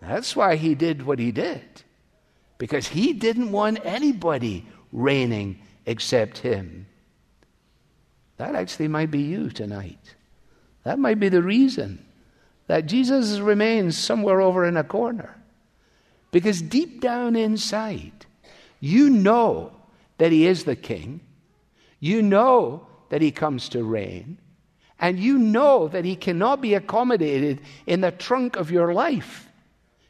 That's 0.00 0.34
why 0.34 0.56
he 0.56 0.74
did 0.74 1.04
what 1.04 1.18
he 1.18 1.30
did, 1.30 1.82
because 2.56 2.88
he 2.88 3.12
didn't 3.12 3.52
want 3.52 3.80
anybody 3.84 4.66
reigning 4.92 5.60
except 5.84 6.38
him. 6.38 6.86
That 8.38 8.54
actually 8.54 8.88
might 8.88 9.10
be 9.10 9.20
you 9.20 9.50
tonight. 9.50 10.14
That 10.84 10.98
might 10.98 11.20
be 11.20 11.28
the 11.28 11.42
reason 11.42 12.02
that 12.66 12.86
Jesus 12.86 13.40
remains 13.40 13.98
somewhere 13.98 14.40
over 14.40 14.64
in 14.64 14.78
a 14.78 14.84
corner. 14.84 15.36
Because 16.30 16.62
deep 16.62 17.02
down 17.02 17.36
inside, 17.36 18.24
you 18.80 19.10
know 19.10 19.72
that 20.16 20.32
He 20.32 20.46
is 20.46 20.64
the 20.64 20.76
King. 20.76 21.20
You 22.00 22.22
know 22.22 22.86
that 23.08 23.22
He 23.22 23.30
comes 23.30 23.68
to 23.70 23.82
reign. 23.82 24.38
And 25.00 25.18
you 25.18 25.38
know 25.38 25.88
that 25.88 26.04
He 26.04 26.16
cannot 26.16 26.60
be 26.60 26.74
accommodated 26.74 27.60
in 27.86 28.00
the 28.00 28.10
trunk 28.10 28.56
of 28.56 28.70
your 28.70 28.92
life 28.92 29.48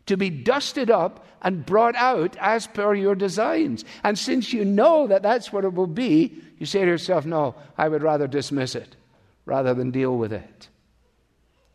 to 0.07 0.16
be 0.16 0.30
dusted 0.30 0.90
up 0.90 1.26
and 1.42 1.66
brought 1.66 1.95
out 1.95 2.37
as 2.40 2.66
per 2.66 2.95
your 2.95 3.14
designs. 3.14 3.85
And 4.02 4.18
since 4.18 4.52
you 4.52 4.64
know 4.64 5.07
that 5.07 5.23
that's 5.23 5.52
what 5.52 5.64
it 5.64 5.75
will 5.75 5.87
be, 5.87 6.42
you 6.59 6.66
say 6.66 6.80
to 6.80 6.87
yourself, 6.87 7.26
no, 7.26 7.54
I 7.76 7.88
would 7.88 8.02
rather 8.02 8.26
dismiss 8.26 8.75
it 8.75 8.97
rather 9.45 9.75
than 9.75 9.90
deal 9.90 10.16
with 10.16 10.33
it. 10.33 10.68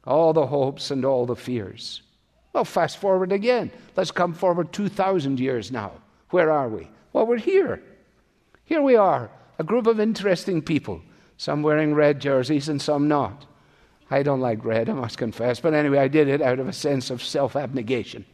All 0.05 0.33
the 0.33 0.47
hopes 0.47 0.91
and 0.91 1.05
all 1.05 1.25
the 1.25 1.35
fears. 1.35 2.01
Well, 2.51 2.65
fast 2.65 2.97
forward 2.97 3.31
again. 3.31 3.71
Let's 3.95 4.11
come 4.11 4.33
forward 4.33 4.73
2,000 4.73 5.39
years 5.39 5.71
now. 5.71 5.93
Where 6.31 6.51
are 6.51 6.67
we? 6.67 6.89
Well, 7.13 7.25
we're 7.25 7.37
here. 7.37 7.81
Here 8.65 8.81
we 8.81 8.95
are, 8.95 9.29
a 9.59 9.63
group 9.63 9.87
of 9.87 9.99
interesting 9.99 10.61
people, 10.61 11.01
some 11.37 11.63
wearing 11.63 11.93
red 11.93 12.19
jerseys 12.19 12.69
and 12.69 12.81
some 12.81 13.07
not. 13.07 13.45
I 14.09 14.23
don't 14.23 14.41
like 14.41 14.63
red, 14.63 14.89
I 14.89 14.93
must 14.93 15.17
confess, 15.17 15.59
but 15.59 15.73
anyway, 15.73 15.97
I 15.97 16.07
did 16.07 16.27
it 16.27 16.41
out 16.41 16.59
of 16.59 16.67
a 16.67 16.73
sense 16.73 17.09
of 17.09 17.23
self 17.23 17.55
abnegation. 17.55 18.25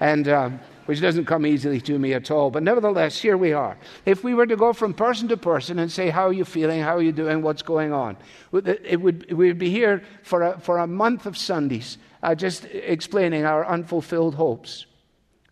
and 0.00 0.28
um, 0.28 0.60
which 0.88 1.02
doesn't 1.02 1.26
come 1.26 1.44
easily 1.44 1.82
to 1.82 1.98
me 1.98 2.14
at 2.14 2.30
all. 2.30 2.50
But 2.50 2.62
nevertheless, 2.62 3.20
here 3.20 3.36
we 3.36 3.52
are. 3.52 3.76
If 4.06 4.24
we 4.24 4.32
were 4.32 4.46
to 4.46 4.56
go 4.56 4.72
from 4.72 4.94
person 4.94 5.28
to 5.28 5.36
person 5.36 5.78
and 5.78 5.92
say, 5.92 6.08
How 6.08 6.28
are 6.28 6.32
you 6.32 6.46
feeling? 6.46 6.80
How 6.80 6.96
are 6.96 7.02
you 7.02 7.12
doing? 7.12 7.42
What's 7.42 7.60
going 7.60 7.92
on? 7.92 8.16
It 8.54 8.98
would, 8.98 9.30
we 9.30 9.48
would 9.48 9.58
be 9.58 9.68
here 9.68 10.02
for 10.22 10.42
a, 10.42 10.58
for 10.60 10.78
a 10.78 10.86
month 10.86 11.26
of 11.26 11.36
Sundays 11.36 11.98
uh, 12.22 12.34
just 12.34 12.64
explaining 12.64 13.44
our 13.44 13.66
unfulfilled 13.66 14.34
hopes 14.34 14.86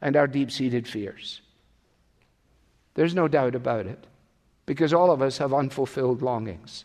and 0.00 0.16
our 0.16 0.26
deep 0.26 0.50
seated 0.50 0.88
fears. 0.88 1.42
There's 2.94 3.14
no 3.14 3.28
doubt 3.28 3.54
about 3.54 3.85
it, 3.85 4.06
because 4.66 4.92
all 4.92 5.11
of 5.11 5.23
us 5.23 5.38
have 5.38 5.54
unfulfilled 5.54 6.23
longings, 6.23 6.85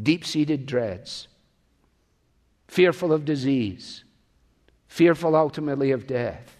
deep 0.00 0.24
seated 0.24 0.66
dreads, 0.66 1.28
fearful 2.68 3.12
of 3.12 3.24
disease, 3.24 4.04
fearful 4.86 5.34
ultimately 5.34 5.90
of 5.90 6.06
death 6.06 6.54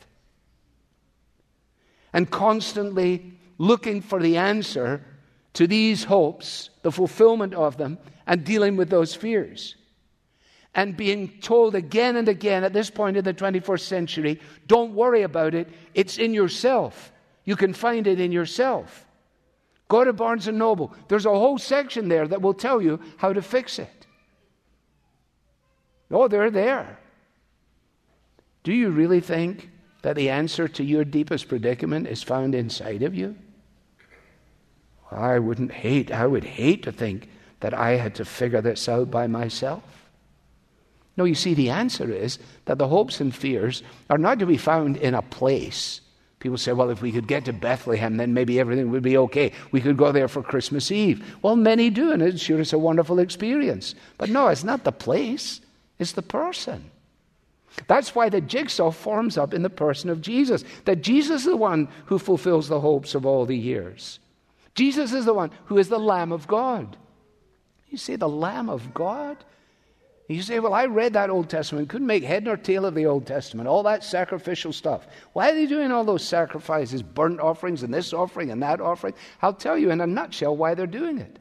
and 2.14 2.30
constantly 2.30 3.32
looking 3.58 4.00
for 4.00 4.22
the 4.22 4.38
answer 4.38 5.04
to 5.52 5.66
these 5.66 6.04
hopes, 6.04 6.70
the 6.82 6.90
fulfillment 6.90 7.52
of 7.52 7.76
them, 7.76 7.98
and 8.26 8.44
dealing 8.44 8.76
with 8.76 8.88
those 8.88 9.14
fears. 9.14 9.74
And 10.74 10.96
being 10.96 11.28
told 11.40 11.74
again 11.74 12.16
and 12.16 12.28
again 12.28 12.64
at 12.64 12.72
this 12.72 12.88
point 12.88 13.16
in 13.16 13.24
the 13.24 13.34
21st 13.34 13.80
century, 13.80 14.40
don't 14.66 14.94
worry 14.94 15.22
about 15.22 15.54
it, 15.54 15.68
it's 15.92 16.18
in 16.18 16.32
yourself. 16.32 17.12
You 17.44 17.56
can 17.56 17.74
find 17.74 18.06
it 18.06 18.20
in 18.20 18.32
yourself. 18.32 19.06
Go 19.88 20.04
to 20.04 20.12
Barnes 20.12 20.48
and 20.48 20.58
Noble. 20.58 20.94
There's 21.08 21.26
a 21.26 21.30
whole 21.30 21.58
section 21.58 22.08
there 22.08 22.26
that 22.28 22.42
will 22.42 22.54
tell 22.54 22.80
you 22.80 23.00
how 23.16 23.32
to 23.32 23.42
fix 23.42 23.78
it. 23.78 24.06
Oh, 26.10 26.28
they're 26.28 26.50
there. 26.50 26.98
Do 28.62 28.72
you 28.72 28.90
really 28.90 29.20
think 29.20 29.70
that 30.02 30.16
the 30.16 30.30
answer 30.30 30.68
to 30.68 30.84
your 30.84 31.04
deepest 31.04 31.48
predicament 31.48 32.06
is 32.06 32.22
found 32.22 32.54
inside 32.54 33.02
of 33.02 33.14
you? 33.14 33.36
I 35.10 35.38
wouldn't 35.38 35.72
hate, 35.72 36.10
I 36.10 36.26
would 36.26 36.44
hate 36.44 36.82
to 36.84 36.92
think 36.92 37.28
that 37.60 37.74
I 37.74 37.92
had 37.92 38.14
to 38.16 38.24
figure 38.24 38.60
this 38.60 38.88
out 38.88 39.10
by 39.10 39.26
myself. 39.26 39.82
No, 41.16 41.24
you 41.24 41.34
see, 41.34 41.54
the 41.54 41.70
answer 41.70 42.10
is 42.10 42.38
that 42.64 42.78
the 42.78 42.88
hopes 42.88 43.20
and 43.20 43.34
fears 43.34 43.82
are 44.10 44.18
not 44.18 44.38
to 44.40 44.46
be 44.46 44.56
found 44.56 44.96
in 44.96 45.14
a 45.14 45.22
place. 45.22 46.00
People 46.44 46.58
say, 46.58 46.72
well, 46.72 46.90
if 46.90 47.00
we 47.00 47.10
could 47.10 47.26
get 47.26 47.46
to 47.46 47.54
Bethlehem, 47.54 48.18
then 48.18 48.34
maybe 48.34 48.60
everything 48.60 48.90
would 48.90 49.02
be 49.02 49.16
okay. 49.16 49.50
We 49.72 49.80
could 49.80 49.96
go 49.96 50.12
there 50.12 50.28
for 50.28 50.42
Christmas 50.42 50.92
Eve. 50.92 51.24
Well, 51.40 51.56
many 51.56 51.88
do, 51.88 52.12
and 52.12 52.20
it's 52.20 52.42
sure 52.42 52.60
it's 52.60 52.74
a 52.74 52.78
wonderful 52.78 53.18
experience. 53.18 53.94
But 54.18 54.28
no, 54.28 54.48
it's 54.48 54.62
not 54.62 54.84
the 54.84 54.92
place, 54.92 55.62
it's 55.98 56.12
the 56.12 56.20
person. 56.20 56.90
That's 57.86 58.14
why 58.14 58.28
the 58.28 58.42
jigsaw 58.42 58.90
forms 58.90 59.38
up 59.38 59.54
in 59.54 59.62
the 59.62 59.70
person 59.70 60.10
of 60.10 60.20
Jesus. 60.20 60.64
That 60.84 61.00
Jesus 61.00 61.40
is 61.40 61.46
the 61.46 61.56
one 61.56 61.88
who 62.04 62.18
fulfills 62.18 62.68
the 62.68 62.80
hopes 62.80 63.14
of 63.14 63.24
all 63.24 63.46
the 63.46 63.56
years. 63.56 64.18
Jesus 64.74 65.14
is 65.14 65.24
the 65.24 65.32
one 65.32 65.50
who 65.64 65.78
is 65.78 65.88
the 65.88 65.98
Lamb 65.98 66.30
of 66.30 66.46
God. 66.46 66.98
You 67.88 67.96
say, 67.96 68.16
the 68.16 68.28
Lamb 68.28 68.68
of 68.68 68.92
God? 68.92 69.38
You 70.26 70.40
say, 70.40 70.58
well, 70.58 70.72
I 70.72 70.86
read 70.86 71.12
that 71.12 71.28
Old 71.28 71.50
Testament, 71.50 71.90
couldn't 71.90 72.06
make 72.06 72.24
head 72.24 72.44
nor 72.44 72.56
tail 72.56 72.86
of 72.86 72.94
the 72.94 73.04
Old 73.04 73.26
Testament, 73.26 73.68
all 73.68 73.82
that 73.82 74.02
sacrificial 74.02 74.72
stuff. 74.72 75.06
Why 75.34 75.50
are 75.50 75.54
they 75.54 75.66
doing 75.66 75.92
all 75.92 76.04
those 76.04 76.24
sacrifices, 76.24 77.02
burnt 77.02 77.40
offerings, 77.40 77.82
and 77.82 77.92
this 77.92 78.14
offering 78.14 78.50
and 78.50 78.62
that 78.62 78.80
offering? 78.80 79.12
I'll 79.42 79.52
tell 79.52 79.76
you 79.76 79.90
in 79.90 80.00
a 80.00 80.06
nutshell 80.06 80.56
why 80.56 80.74
they're 80.74 80.86
doing 80.86 81.18
it. 81.18 81.38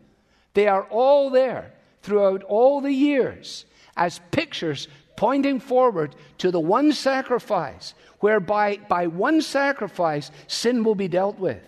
They 0.54 0.68
are 0.68 0.84
all 0.90 1.30
there 1.30 1.74
throughout 2.02 2.44
all 2.44 2.82
the 2.82 2.92
years 2.92 3.66
as 3.96 4.20
pictures 4.32 4.90
pointing 5.16 5.62
forward 5.62 6.16
to 6.40 6.52
the 6.52 6.60
one 6.60 6.92
sacrifice, 6.92 7.94
whereby 8.20 8.80
by 8.90 9.08
one 9.08 9.42
sacrifice 9.42 10.30
sin 10.48 10.84
will 10.84 10.96
be 10.96 11.08
dealt 11.08 11.40
with. 11.40 11.62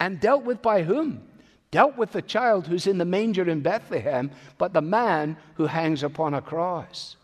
And 0.00 0.18
dealt 0.18 0.42
with 0.42 0.60
by 0.60 0.82
whom? 0.82 1.22
Dealt 1.72 1.96
with 1.96 2.12
the 2.12 2.22
child 2.22 2.66
who's 2.66 2.86
in 2.86 2.98
the 2.98 3.04
manger 3.04 3.48
in 3.48 3.62
Bethlehem, 3.62 4.30
but 4.58 4.74
the 4.74 4.82
man 4.82 5.38
who 5.54 5.66
hangs 5.66 6.02
upon 6.02 6.34
a 6.34 6.42
cross. 6.42 7.16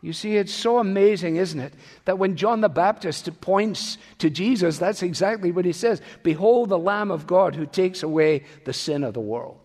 You 0.00 0.14
see, 0.14 0.36
it's 0.36 0.54
so 0.54 0.78
amazing, 0.78 1.36
isn't 1.36 1.60
it? 1.60 1.74
That 2.06 2.18
when 2.18 2.36
John 2.36 2.62
the 2.62 2.68
Baptist 2.68 3.40
points 3.40 3.98
to 4.18 4.30
Jesus, 4.30 4.78
that's 4.78 5.02
exactly 5.02 5.52
what 5.52 5.64
he 5.66 5.72
says 5.72 6.00
Behold 6.22 6.70
the 6.70 6.78
Lamb 6.78 7.10
of 7.10 7.26
God 7.26 7.54
who 7.54 7.66
takes 7.66 8.02
away 8.02 8.44
the 8.64 8.72
sin 8.72 9.04
of 9.04 9.14
the 9.14 9.20
world. 9.20 9.58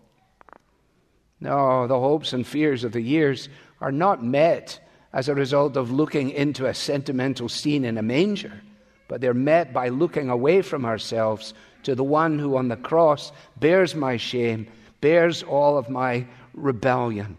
No, 1.40 1.86
the 1.86 1.98
hopes 1.98 2.34
and 2.34 2.46
fears 2.46 2.84
of 2.84 2.92
the 2.92 3.00
years 3.00 3.48
are 3.80 3.92
not 3.92 4.22
met 4.22 4.80
as 5.14 5.28
a 5.28 5.34
result 5.34 5.76
of 5.76 5.90
looking 5.90 6.30
into 6.30 6.66
a 6.66 6.74
sentimental 6.74 7.48
scene 7.48 7.84
in 7.84 7.96
a 7.96 8.02
manger, 8.02 8.60
but 9.08 9.20
they're 9.20 9.34
met 9.34 9.72
by 9.72 9.88
looking 9.88 10.28
away 10.28 10.62
from 10.62 10.84
ourselves 10.84 11.54
to 11.82 11.94
the 11.94 12.04
one 12.04 12.38
who 12.38 12.56
on 12.56 12.68
the 12.68 12.76
cross 12.76 13.32
bears 13.58 13.94
my 13.94 14.16
shame, 14.16 14.66
bears 15.00 15.42
all 15.42 15.76
of 15.76 15.88
my 15.88 16.26
rebellion, 16.54 17.36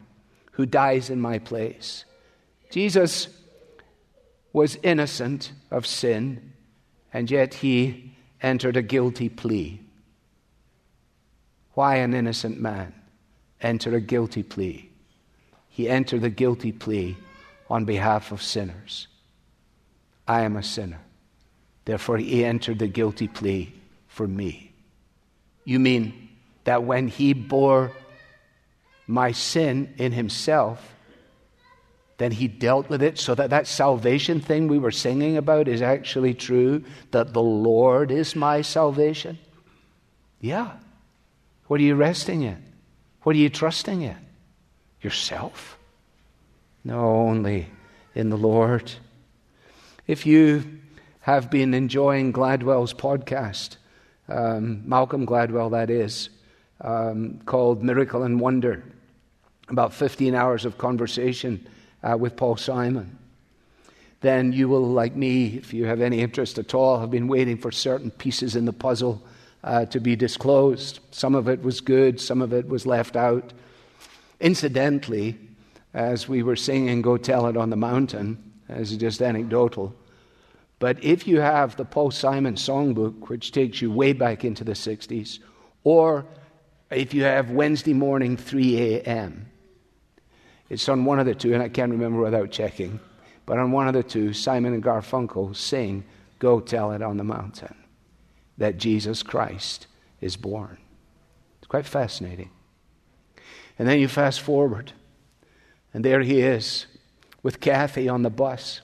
who 0.51 0.65
dies 0.65 1.09
in 1.09 1.19
my 1.19 1.39
place. 1.39 2.05
Jesus 2.69 3.27
was 4.51 4.77
innocent 4.83 5.51
of 5.71 5.85
sin, 5.85 6.53
and 7.11 7.29
yet 7.29 7.55
he 7.55 8.15
entered 8.41 8.77
a 8.77 8.81
guilty 8.81 9.29
plea. 9.29 9.79
Why 11.73 11.95
an 11.97 12.13
innocent 12.13 12.59
man 12.59 12.93
enter 13.61 13.95
a 13.95 14.01
guilty 14.01 14.43
plea? 14.43 14.89
he 15.73 15.89
entered 15.89 16.21
the 16.21 16.29
guilty 16.29 16.71
plea 16.71 17.17
on 17.67 17.83
behalf 17.83 18.31
of 18.31 18.43
sinners. 18.43 19.07
I 20.27 20.41
am 20.41 20.55
a 20.55 20.61
sinner. 20.61 20.99
Therefore, 21.85 22.17
he 22.17 22.45
entered 22.45 22.77
the 22.77 22.87
guilty 22.87 23.27
plea 23.27 23.73
for 24.13 24.27
me. 24.27 24.71
You 25.65 25.79
mean 25.79 26.29
that 26.65 26.83
when 26.83 27.07
he 27.07 27.33
bore 27.33 27.91
my 29.07 29.31
sin 29.31 29.93
in 29.97 30.11
himself, 30.11 30.93
then 32.17 32.31
he 32.31 32.47
dealt 32.47 32.89
with 32.89 33.01
it 33.01 33.17
so 33.17 33.33
that 33.33 33.49
that 33.49 33.65
salvation 33.65 34.39
thing 34.39 34.67
we 34.67 34.77
were 34.77 34.91
singing 34.91 35.35
about 35.35 35.67
is 35.67 35.81
actually 35.81 36.33
true 36.33 36.83
that 37.11 37.33
the 37.33 37.41
Lord 37.41 38.11
is 38.11 38.35
my 38.35 38.61
salvation? 38.61 39.39
Yeah. 40.39 40.73
What 41.67 41.79
are 41.79 41.83
you 41.83 41.95
resting 41.95 42.43
in? 42.43 42.63
What 43.23 43.35
are 43.35 43.39
you 43.39 43.49
trusting 43.49 44.03
in? 44.03 44.17
yourself? 45.01 45.77
No, 46.83 46.99
only 46.99 47.67
in 48.15 48.29
the 48.29 48.37
Lord. 48.37 48.91
If 50.07 50.25
you 50.25 50.79
have 51.21 51.49
been 51.49 51.73
enjoying 51.73 52.33
Gladwell's 52.33 52.93
podcast, 52.93 53.77
um, 54.29 54.87
Malcolm 54.87 55.25
Gladwell, 55.25 55.71
that 55.71 55.89
is, 55.89 56.29
um, 56.81 57.39
called 57.45 57.83
Miracle 57.83 58.23
and 58.23 58.39
Wonder, 58.39 58.83
about 59.69 59.93
15 59.93 60.35
hours 60.35 60.65
of 60.65 60.77
conversation 60.77 61.67
uh, 62.03 62.17
with 62.17 62.35
Paul 62.35 62.57
Simon, 62.57 63.17
then 64.21 64.53
you 64.53 64.69
will, 64.69 64.87
like 64.87 65.15
me, 65.15 65.57
if 65.57 65.73
you 65.73 65.85
have 65.85 65.99
any 65.99 66.21
interest 66.21 66.57
at 66.57 66.73
all, 66.73 66.99
have 66.99 67.11
been 67.11 67.27
waiting 67.27 67.57
for 67.57 67.71
certain 67.71 68.09
pieces 68.09 68.55
in 68.55 68.65
the 68.65 68.73
puzzle 68.73 69.21
uh, 69.63 69.85
to 69.87 69.99
be 69.99 70.15
disclosed. 70.15 70.99
Some 71.11 71.35
of 71.35 71.49
it 71.49 71.61
was 71.61 71.81
good, 71.81 72.19
some 72.19 72.41
of 72.41 72.53
it 72.53 72.67
was 72.67 72.85
left 72.85 73.15
out. 73.15 73.51
Incidentally, 74.39 75.37
as 75.93 76.27
we 76.27 76.41
were 76.41 76.55
singing 76.55 77.01
Go 77.01 77.17
Tell 77.17 77.47
It 77.47 77.57
on 77.57 77.69
the 77.69 77.75
Mountain, 77.75 78.53
as 78.69 78.95
just 78.95 79.21
anecdotal, 79.21 79.93
but 80.83 81.01
if 81.01 81.25
you 81.29 81.39
have 81.39 81.77
the 81.77 81.85
Paul 81.85 82.11
Simon 82.11 82.55
songbook, 82.55 83.29
which 83.29 83.53
takes 83.53 83.81
you 83.81 83.89
way 83.89 84.11
back 84.11 84.43
into 84.43 84.65
the 84.65 84.73
60s, 84.73 85.39
or 85.85 86.25
if 86.91 87.13
you 87.13 87.23
have 87.23 87.51
Wednesday 87.51 87.93
morning 87.93 88.35
3 88.35 88.97
a.m., 88.97 89.49
it's 90.69 90.89
on 90.89 91.05
one 91.05 91.19
of 91.19 91.25
the 91.25 91.35
two, 91.35 91.53
and 91.53 91.63
I 91.63 91.69
can't 91.69 91.93
remember 91.93 92.19
without 92.19 92.51
checking, 92.51 92.99
but 93.45 93.59
on 93.59 93.71
one 93.71 93.87
of 93.87 93.93
the 93.93 94.03
two, 94.03 94.33
Simon 94.33 94.73
and 94.73 94.83
Garfunkel 94.83 95.55
sing 95.55 96.03
Go 96.39 96.59
Tell 96.59 96.91
It 96.91 97.01
on 97.01 97.15
the 97.15 97.23
Mountain 97.23 97.77
that 98.57 98.75
Jesus 98.75 99.23
Christ 99.23 99.87
is 100.19 100.35
born. 100.35 100.77
It's 101.59 101.67
quite 101.69 101.85
fascinating. 101.85 102.49
And 103.79 103.87
then 103.87 104.01
you 104.01 104.09
fast 104.09 104.41
forward, 104.41 104.91
and 105.93 106.03
there 106.03 106.19
he 106.19 106.41
is 106.41 106.87
with 107.41 107.61
Kathy 107.61 108.09
on 108.09 108.23
the 108.23 108.29
bus 108.29 108.81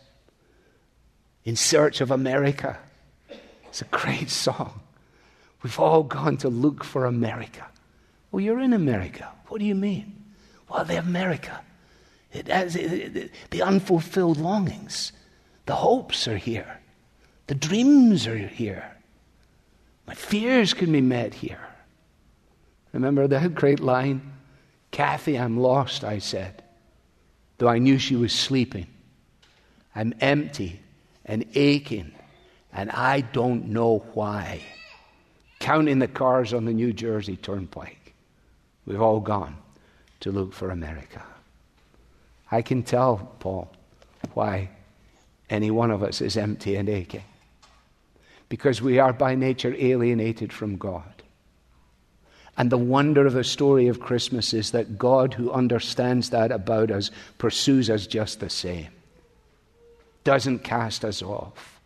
in 1.45 1.55
search 1.55 2.01
of 2.01 2.11
America. 2.11 2.77
It's 3.67 3.81
a 3.81 3.85
great 3.85 4.29
song. 4.29 4.79
We've 5.63 5.79
all 5.79 6.03
gone 6.03 6.37
to 6.37 6.49
look 6.49 6.83
for 6.83 7.05
America. 7.05 7.65
Well, 8.31 8.41
you're 8.41 8.59
in 8.59 8.73
America. 8.73 9.29
What 9.47 9.59
do 9.59 9.65
you 9.65 9.75
mean? 9.75 10.23
Well, 10.69 10.85
the 10.85 10.97
America. 10.97 11.61
It 12.31 12.47
has, 12.47 12.75
it, 12.75 13.15
it, 13.17 13.31
the 13.49 13.61
unfulfilled 13.63 14.37
longings, 14.37 15.11
the 15.65 15.75
hopes 15.75 16.27
are 16.27 16.37
here, 16.37 16.79
the 17.47 17.55
dreams 17.55 18.27
are 18.27 18.37
here. 18.37 18.95
My 20.05 20.13
fears 20.13 20.73
can 20.73 20.91
be 20.91 21.01
met 21.01 21.33
here. 21.33 21.67
Remember 22.93 23.27
that 23.27 23.55
great 23.55 23.79
line? 23.79 24.33
Kathy, 24.91 25.37
I'm 25.37 25.57
lost, 25.57 26.03
I 26.03 26.17
said, 26.19 26.63
though 27.57 27.67
I 27.67 27.77
knew 27.77 27.99
she 27.99 28.15
was 28.15 28.33
sleeping. 28.33 28.87
I'm 29.95 30.13
empty 30.19 30.79
and 31.29 31.45
aching, 31.53 32.11
and 32.73 32.89
I 32.89 33.21
don't 33.21 33.67
know 33.67 33.99
why. 34.13 34.61
Counting 35.59 35.99
the 35.99 36.07
cars 36.07 36.53
on 36.55 36.65
the 36.65 36.73
New 36.73 36.91
Jersey 36.91 37.37
Turnpike. 37.37 38.15
We've 38.87 39.01
all 39.01 39.19
gone 39.19 39.55
to 40.21 40.31
look 40.31 40.53
for 40.53 40.71
America. 40.71 41.23
I 42.51 42.63
can 42.63 42.81
tell, 42.81 43.31
Paul, 43.39 43.71
why 44.33 44.71
any 45.51 45.69
one 45.69 45.91
of 45.91 46.01
us 46.01 46.19
is 46.19 46.35
empty 46.35 46.75
and 46.75 46.89
aching. 46.89 47.23
Because 48.49 48.81
we 48.81 48.97
are 48.97 49.13
by 49.13 49.35
nature 49.35 49.75
alienated 49.77 50.51
from 50.51 50.77
God. 50.77 51.21
And 52.57 52.71
the 52.71 52.77
wonder 52.77 53.27
of 53.27 53.33
the 53.33 53.43
story 53.43 53.87
of 53.87 53.99
Christmas 53.99 54.51
is 54.51 54.71
that 54.71 54.97
God, 54.97 55.35
who 55.35 55.51
understands 55.51 56.31
that 56.31 56.51
about 56.51 56.89
us, 56.89 57.11
pursues 57.37 57.87
us 57.87 58.07
just 58.07 58.39
the 58.39 58.49
same, 58.49 58.89
doesn't 60.23 60.59
cast 60.59 61.05
us 61.05 61.21
off. 61.21 61.79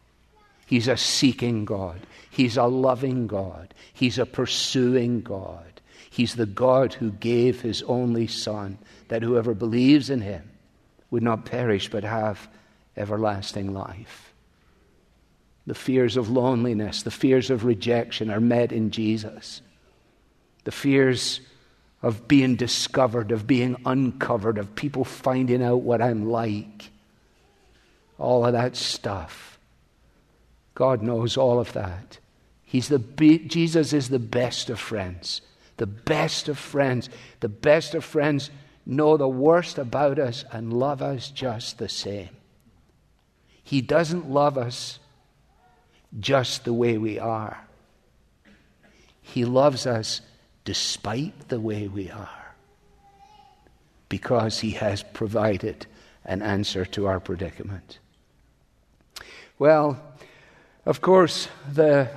He's 0.66 0.88
a 0.88 0.98
seeking 0.98 1.66
God, 1.66 2.00
He's 2.30 2.58
a 2.58 2.66
loving 2.66 3.28
God, 3.28 3.74
He's 3.94 4.18
a 4.18 4.26
pursuing 4.26 5.22
God. 5.22 5.66
He's 6.10 6.36
the 6.36 6.46
God 6.46 6.94
who 6.94 7.10
gave 7.12 7.62
His 7.62 7.82
only 7.84 8.28
Son, 8.28 8.78
that 9.08 9.24
whoever 9.24 9.56
believes 9.56 10.12
in 10.12 10.22
Him 10.22 10.48
would 11.10 11.24
not 11.24 11.46
perish 11.46 11.90
but 11.90 12.04
have 12.04 12.48
everlasting 12.96 13.74
life. 13.74 14.32
The 15.66 15.74
fears 15.74 16.18
of 16.18 16.30
loneliness, 16.30 17.04
the 17.04 17.12
fears 17.12 17.50
of 17.50 17.66
rejection 17.66 18.30
are 18.30 18.40
met 18.40 18.72
in 18.72 18.92
Jesus. 18.92 19.62
The 20.66 20.72
fears 20.72 21.40
of 22.02 22.28
being 22.28 22.58
discovered, 22.58 23.32
of 23.32 23.48
being 23.48 23.78
uncovered, 23.86 24.58
of 24.58 24.76
people 24.76 25.06
finding 25.06 25.64
out 25.64 25.82
what 25.82 26.02
I'm 26.02 26.30
like. 26.30 26.92
All 28.24 28.46
of 28.46 28.54
that 28.54 28.78
stuff. 28.78 29.60
God 30.76 31.02
knows 31.02 31.36
all 31.36 31.60
of 31.60 31.74
that. 31.74 32.20
He's 32.64 32.88
the 32.88 33.00
Jesus 33.00 33.92
is 33.92 34.08
the 34.08 34.18
best 34.18 34.70
of 34.70 34.80
friends. 34.80 35.42
The 35.76 35.88
best 35.88 36.48
of 36.48 36.58
friends. 36.58 37.10
The 37.42 37.50
best 37.50 37.94
of 37.94 38.06
friends 38.06 38.50
know 38.86 39.18
the 39.18 39.28
worst 39.28 39.78
about 39.78 40.20
us 40.20 40.46
and 40.54 40.72
love 40.72 41.02
us 41.02 41.30
just 41.30 41.80
the 41.80 41.90
same. 41.90 42.30
He 43.62 43.82
doesn't 43.82 44.30
love 44.30 44.58
us 44.58 45.00
just 46.18 46.64
the 46.64 46.74
way 46.74 46.98
we 46.98 47.20
are. 47.20 47.68
He 49.22 49.44
loves 49.44 49.86
us 49.86 50.22
despite 50.64 51.50
the 51.50 51.60
way 51.60 51.90
we 51.90 52.10
are 52.10 52.56
because 54.08 54.62
He 54.62 54.72
has 54.72 55.04
provided 55.04 55.88
an 56.24 56.42
answer 56.42 56.86
to 56.86 57.06
our 57.08 57.20
predicament. 57.20 58.00
Well, 59.60 60.02
of 60.86 61.02
course, 61.02 61.48
the 61.72 62.10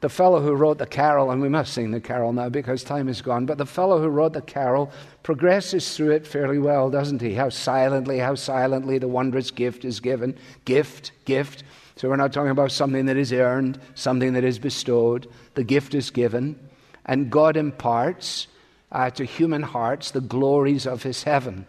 the 0.00 0.08
fellow 0.08 0.40
who 0.40 0.54
wrote 0.54 0.78
the 0.78 0.86
carol, 0.86 1.32
and 1.32 1.42
we 1.42 1.48
must 1.48 1.74
sing 1.74 1.90
the 1.90 2.00
carol 2.00 2.32
now 2.32 2.48
because 2.48 2.84
time 2.84 3.08
is 3.08 3.20
gone, 3.20 3.46
but 3.46 3.58
the 3.58 3.66
fellow 3.66 4.00
who 4.00 4.06
wrote 4.08 4.32
the 4.32 4.40
carol 4.40 4.92
progresses 5.24 5.96
through 5.96 6.12
it 6.12 6.26
fairly 6.26 6.58
well, 6.58 6.88
doesn't 6.88 7.20
he? 7.20 7.34
How 7.34 7.48
silently, 7.48 8.18
how 8.18 8.36
silently 8.36 8.98
the 8.98 9.08
wondrous 9.08 9.50
gift 9.50 9.84
is 9.84 9.98
given. 9.98 10.36
Gift, 10.64 11.10
gift. 11.24 11.64
So 11.96 12.08
we're 12.08 12.16
not 12.16 12.32
talking 12.32 12.52
about 12.52 12.70
something 12.70 13.06
that 13.06 13.16
is 13.16 13.32
earned, 13.32 13.80
something 13.96 14.34
that 14.34 14.44
is 14.44 14.60
bestowed. 14.60 15.26
The 15.54 15.64
gift 15.64 15.94
is 15.94 16.10
given, 16.10 16.56
and 17.04 17.28
God 17.28 17.56
imparts 17.56 18.46
uh, 18.92 19.10
to 19.10 19.24
human 19.24 19.62
hearts 19.62 20.12
the 20.12 20.20
glories 20.20 20.86
of 20.86 21.02
his 21.02 21.24
heaven. 21.24 21.66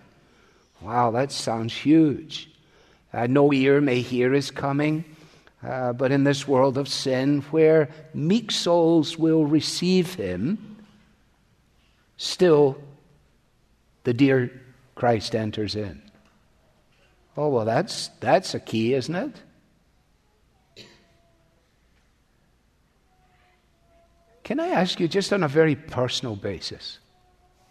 Wow, 0.82 1.10
that 1.12 1.32
sounds 1.32 1.74
huge. 1.74 2.52
Uh, 3.14 3.28
no 3.28 3.52
ear 3.52 3.82
may 3.82 4.02
hear 4.02 4.34
his 4.34 4.52
coming. 4.52 5.04
Uh, 5.62 5.92
but 5.92 6.12
in 6.12 6.24
this 6.24 6.48
world 6.48 6.78
of 6.78 6.88
sin, 6.88 7.42
where 7.52 7.90
meek 8.14 8.50
souls 8.50 9.18
will 9.18 9.46
receive 9.46 10.14
him, 10.14 10.78
still 12.16 12.78
the 14.06 14.14
dear 14.14 14.62
Christ 14.96 15.36
enters 15.36 15.76
in. 15.76 16.02
Oh, 17.36 17.50
well, 17.50 17.66
that's, 17.66 18.10
that's 18.20 18.54
a 18.54 18.60
key, 18.60 18.94
isn't 18.94 19.16
it? 19.16 20.86
Can 24.44 24.60
I 24.60 24.70
ask 24.70 25.00
you, 25.00 25.08
just 25.08 25.32
on 25.32 25.44
a 25.44 25.48
very 25.48 25.76
personal 25.76 26.36
basis, 26.36 27.00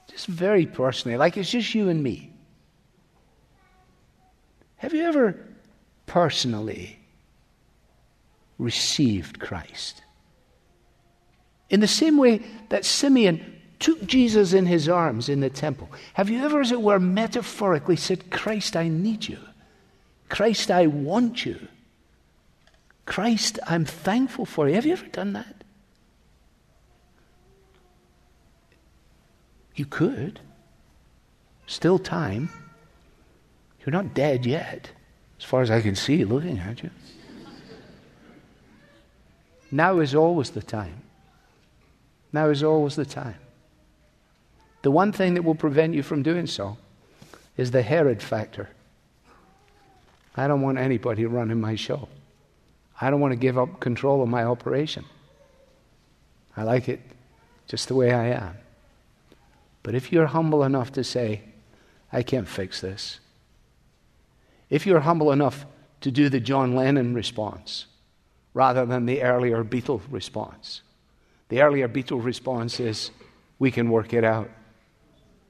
just 0.08 0.26
very 0.26 0.64
personally, 0.64 1.16
like 1.16 1.36
it's 1.36 1.50
just 1.50 1.74
you 1.74 1.88
and 1.88 2.02
me, 2.02 2.32
have 4.78 4.94
you 4.94 5.04
ever 5.04 5.38
personally 6.06 6.98
received 8.58 9.38
Christ. 9.38 10.02
In 11.70 11.80
the 11.80 11.86
same 11.86 12.16
way 12.16 12.42
that 12.70 12.84
Simeon 12.84 13.54
took 13.78 14.04
Jesus 14.04 14.52
in 14.52 14.66
his 14.66 14.88
arms 14.88 15.28
in 15.28 15.40
the 15.40 15.50
temple, 15.50 15.88
have 16.14 16.28
you 16.28 16.44
ever, 16.44 16.60
as 16.60 16.72
it 16.72 16.82
were, 16.82 16.98
metaphorically 16.98 17.96
said, 17.96 18.30
Christ, 18.30 18.76
I 18.76 18.88
need 18.88 19.28
you? 19.28 19.38
Christ, 20.28 20.70
I 20.70 20.88
want 20.88 21.46
you? 21.46 21.68
Christ, 23.06 23.58
I'm 23.66 23.84
thankful 23.84 24.44
for 24.44 24.68
you. 24.68 24.74
Have 24.74 24.84
you 24.84 24.92
ever 24.92 25.06
done 25.06 25.34
that? 25.34 25.64
You 29.74 29.86
could. 29.86 30.40
Still 31.66 31.98
time. 31.98 32.50
You're 33.84 33.92
not 33.92 34.14
dead 34.14 34.44
yet, 34.44 34.90
as 35.38 35.44
far 35.44 35.62
as 35.62 35.70
I 35.70 35.80
can 35.80 35.94
see 35.94 36.24
looking 36.24 36.58
at 36.58 36.82
you. 36.82 36.90
Now 39.70 40.00
is 40.00 40.14
always 40.14 40.50
the 40.50 40.62
time. 40.62 41.02
Now 42.32 42.48
is 42.48 42.62
always 42.62 42.96
the 42.96 43.06
time. 43.06 43.36
The 44.82 44.90
one 44.90 45.12
thing 45.12 45.34
that 45.34 45.42
will 45.42 45.54
prevent 45.54 45.94
you 45.94 46.02
from 46.02 46.22
doing 46.22 46.46
so 46.46 46.78
is 47.56 47.70
the 47.70 47.82
Herod 47.82 48.22
factor. 48.22 48.70
I 50.36 50.46
don't 50.46 50.62
want 50.62 50.78
anybody 50.78 51.26
running 51.26 51.60
my 51.60 51.74
show. 51.74 52.08
I 53.00 53.10
don't 53.10 53.20
want 53.20 53.32
to 53.32 53.36
give 53.36 53.58
up 53.58 53.80
control 53.80 54.22
of 54.22 54.28
my 54.28 54.44
operation. 54.44 55.04
I 56.56 56.62
like 56.62 56.88
it 56.88 57.00
just 57.66 57.88
the 57.88 57.94
way 57.94 58.12
I 58.12 58.28
am. 58.28 58.56
But 59.82 59.94
if 59.94 60.12
you're 60.12 60.26
humble 60.26 60.64
enough 60.64 60.92
to 60.92 61.04
say, 61.04 61.42
I 62.12 62.22
can't 62.22 62.48
fix 62.48 62.80
this, 62.80 63.20
if 64.70 64.86
you're 64.86 65.00
humble 65.00 65.32
enough 65.32 65.66
to 66.00 66.10
do 66.10 66.28
the 66.28 66.40
John 66.40 66.74
Lennon 66.74 67.14
response, 67.14 67.86
rather 68.54 68.84
than 68.86 69.06
the 69.06 69.22
earlier 69.22 69.64
Beatle 69.64 70.00
response. 70.10 70.82
The 71.48 71.62
earlier 71.62 71.88
Beatle 71.88 72.22
response 72.22 72.80
is, 72.80 73.10
we 73.58 73.70
can 73.70 73.90
work 73.90 74.12
it 74.12 74.24
out. 74.24 74.50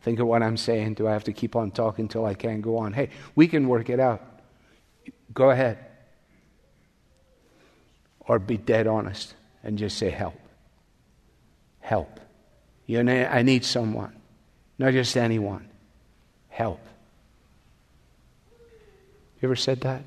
Think 0.02 0.20
of 0.20 0.26
what 0.26 0.42
I'm 0.42 0.56
saying. 0.56 0.94
Do 0.94 1.08
I 1.08 1.12
have 1.12 1.24
to 1.24 1.32
keep 1.32 1.56
on 1.56 1.70
talking 1.70 2.04
until 2.04 2.24
I 2.24 2.34
can't 2.34 2.62
go 2.62 2.78
on? 2.78 2.92
Hey, 2.92 3.10
we 3.34 3.48
can 3.48 3.68
work 3.68 3.90
it 3.90 4.00
out. 4.00 4.22
Go 5.34 5.50
ahead. 5.50 5.78
Or 8.20 8.38
be 8.38 8.56
dead 8.56 8.86
honest 8.86 9.34
and 9.62 9.76
just 9.78 9.98
say, 9.98 10.10
help. 10.10 10.38
Help. 11.80 12.20
You 12.86 13.02
know, 13.02 13.24
I 13.24 13.42
need 13.42 13.64
someone, 13.64 14.14
not 14.78 14.92
just 14.92 15.16
anyone. 15.16 15.68
Help. 16.48 16.80
You 19.40 19.48
ever 19.48 19.56
said 19.56 19.82
that? 19.82 20.02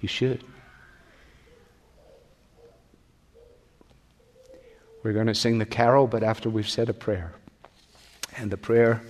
You 0.00 0.08
should. 0.08 0.44
We're 5.02 5.12
going 5.12 5.28
to 5.28 5.34
sing 5.34 5.58
the 5.58 5.66
carol, 5.66 6.06
but 6.06 6.22
after 6.22 6.50
we've 6.50 6.68
said 6.68 6.88
a 6.88 6.94
prayer. 6.94 7.32
And 8.36 8.50
the 8.50 8.56
prayer 8.56 9.02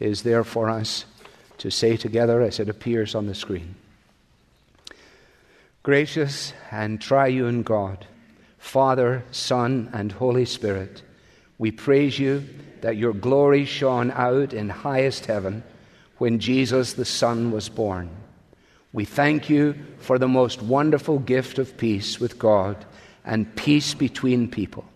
is 0.00 0.22
there 0.22 0.42
for 0.44 0.68
us 0.68 1.04
to 1.58 1.70
say 1.70 1.96
together 1.96 2.40
as 2.40 2.58
it 2.58 2.68
appears 2.68 3.14
on 3.14 3.26
the 3.26 3.34
screen. 3.34 3.76
Gracious 5.84 6.52
and 6.70 7.00
triune 7.00 7.62
God, 7.62 8.06
Father, 8.58 9.22
Son, 9.30 9.90
and 9.92 10.10
Holy 10.10 10.44
Spirit, 10.44 11.02
we 11.58 11.70
praise 11.70 12.18
you 12.18 12.44
that 12.80 12.96
your 12.96 13.12
glory 13.12 13.64
shone 13.64 14.10
out 14.10 14.52
in 14.52 14.68
highest 14.68 15.26
heaven 15.26 15.62
when 16.22 16.38
Jesus 16.38 16.92
the 16.92 17.04
Son 17.04 17.50
was 17.50 17.68
born. 17.68 18.08
We 18.92 19.04
thank 19.04 19.50
you 19.50 19.74
for 19.98 20.18
the 20.18 20.28
most 20.28 20.62
wonderful 20.62 21.18
gift 21.18 21.58
of 21.58 21.76
peace 21.76 22.20
with 22.20 22.38
God 22.38 22.86
and 23.24 23.54
peace 23.56 23.94
between 23.94 24.48
people 24.48 24.86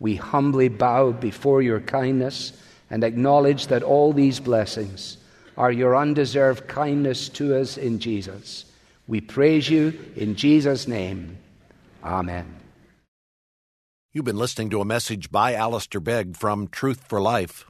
we 0.00 0.16
humbly 0.16 0.68
bow 0.68 1.12
before 1.12 1.62
your 1.62 1.80
kindness 1.80 2.54
and 2.88 3.04
acknowledge 3.04 3.68
that 3.68 3.84
all 3.84 4.12
these 4.12 4.40
blessings 4.40 5.18
are 5.56 5.70
your 5.70 5.94
undeserved 5.94 6.66
kindness 6.66 7.28
to 7.28 7.54
us 7.54 7.76
in 7.76 8.00
Jesus. 8.00 8.64
We 9.06 9.20
praise 9.20 9.68
you 9.68 9.98
in 10.16 10.34
Jesus' 10.34 10.88
name. 10.88 11.36
Amen. 12.02 12.56
You've 14.12 14.24
been 14.24 14.38
listening 14.38 14.70
to 14.70 14.80
a 14.80 14.86
message 14.86 15.30
by 15.30 15.54
Alistair 15.54 16.00
Begg 16.00 16.36
from 16.36 16.66
Truth 16.66 17.04
for 17.06 17.20
Life. 17.20 17.69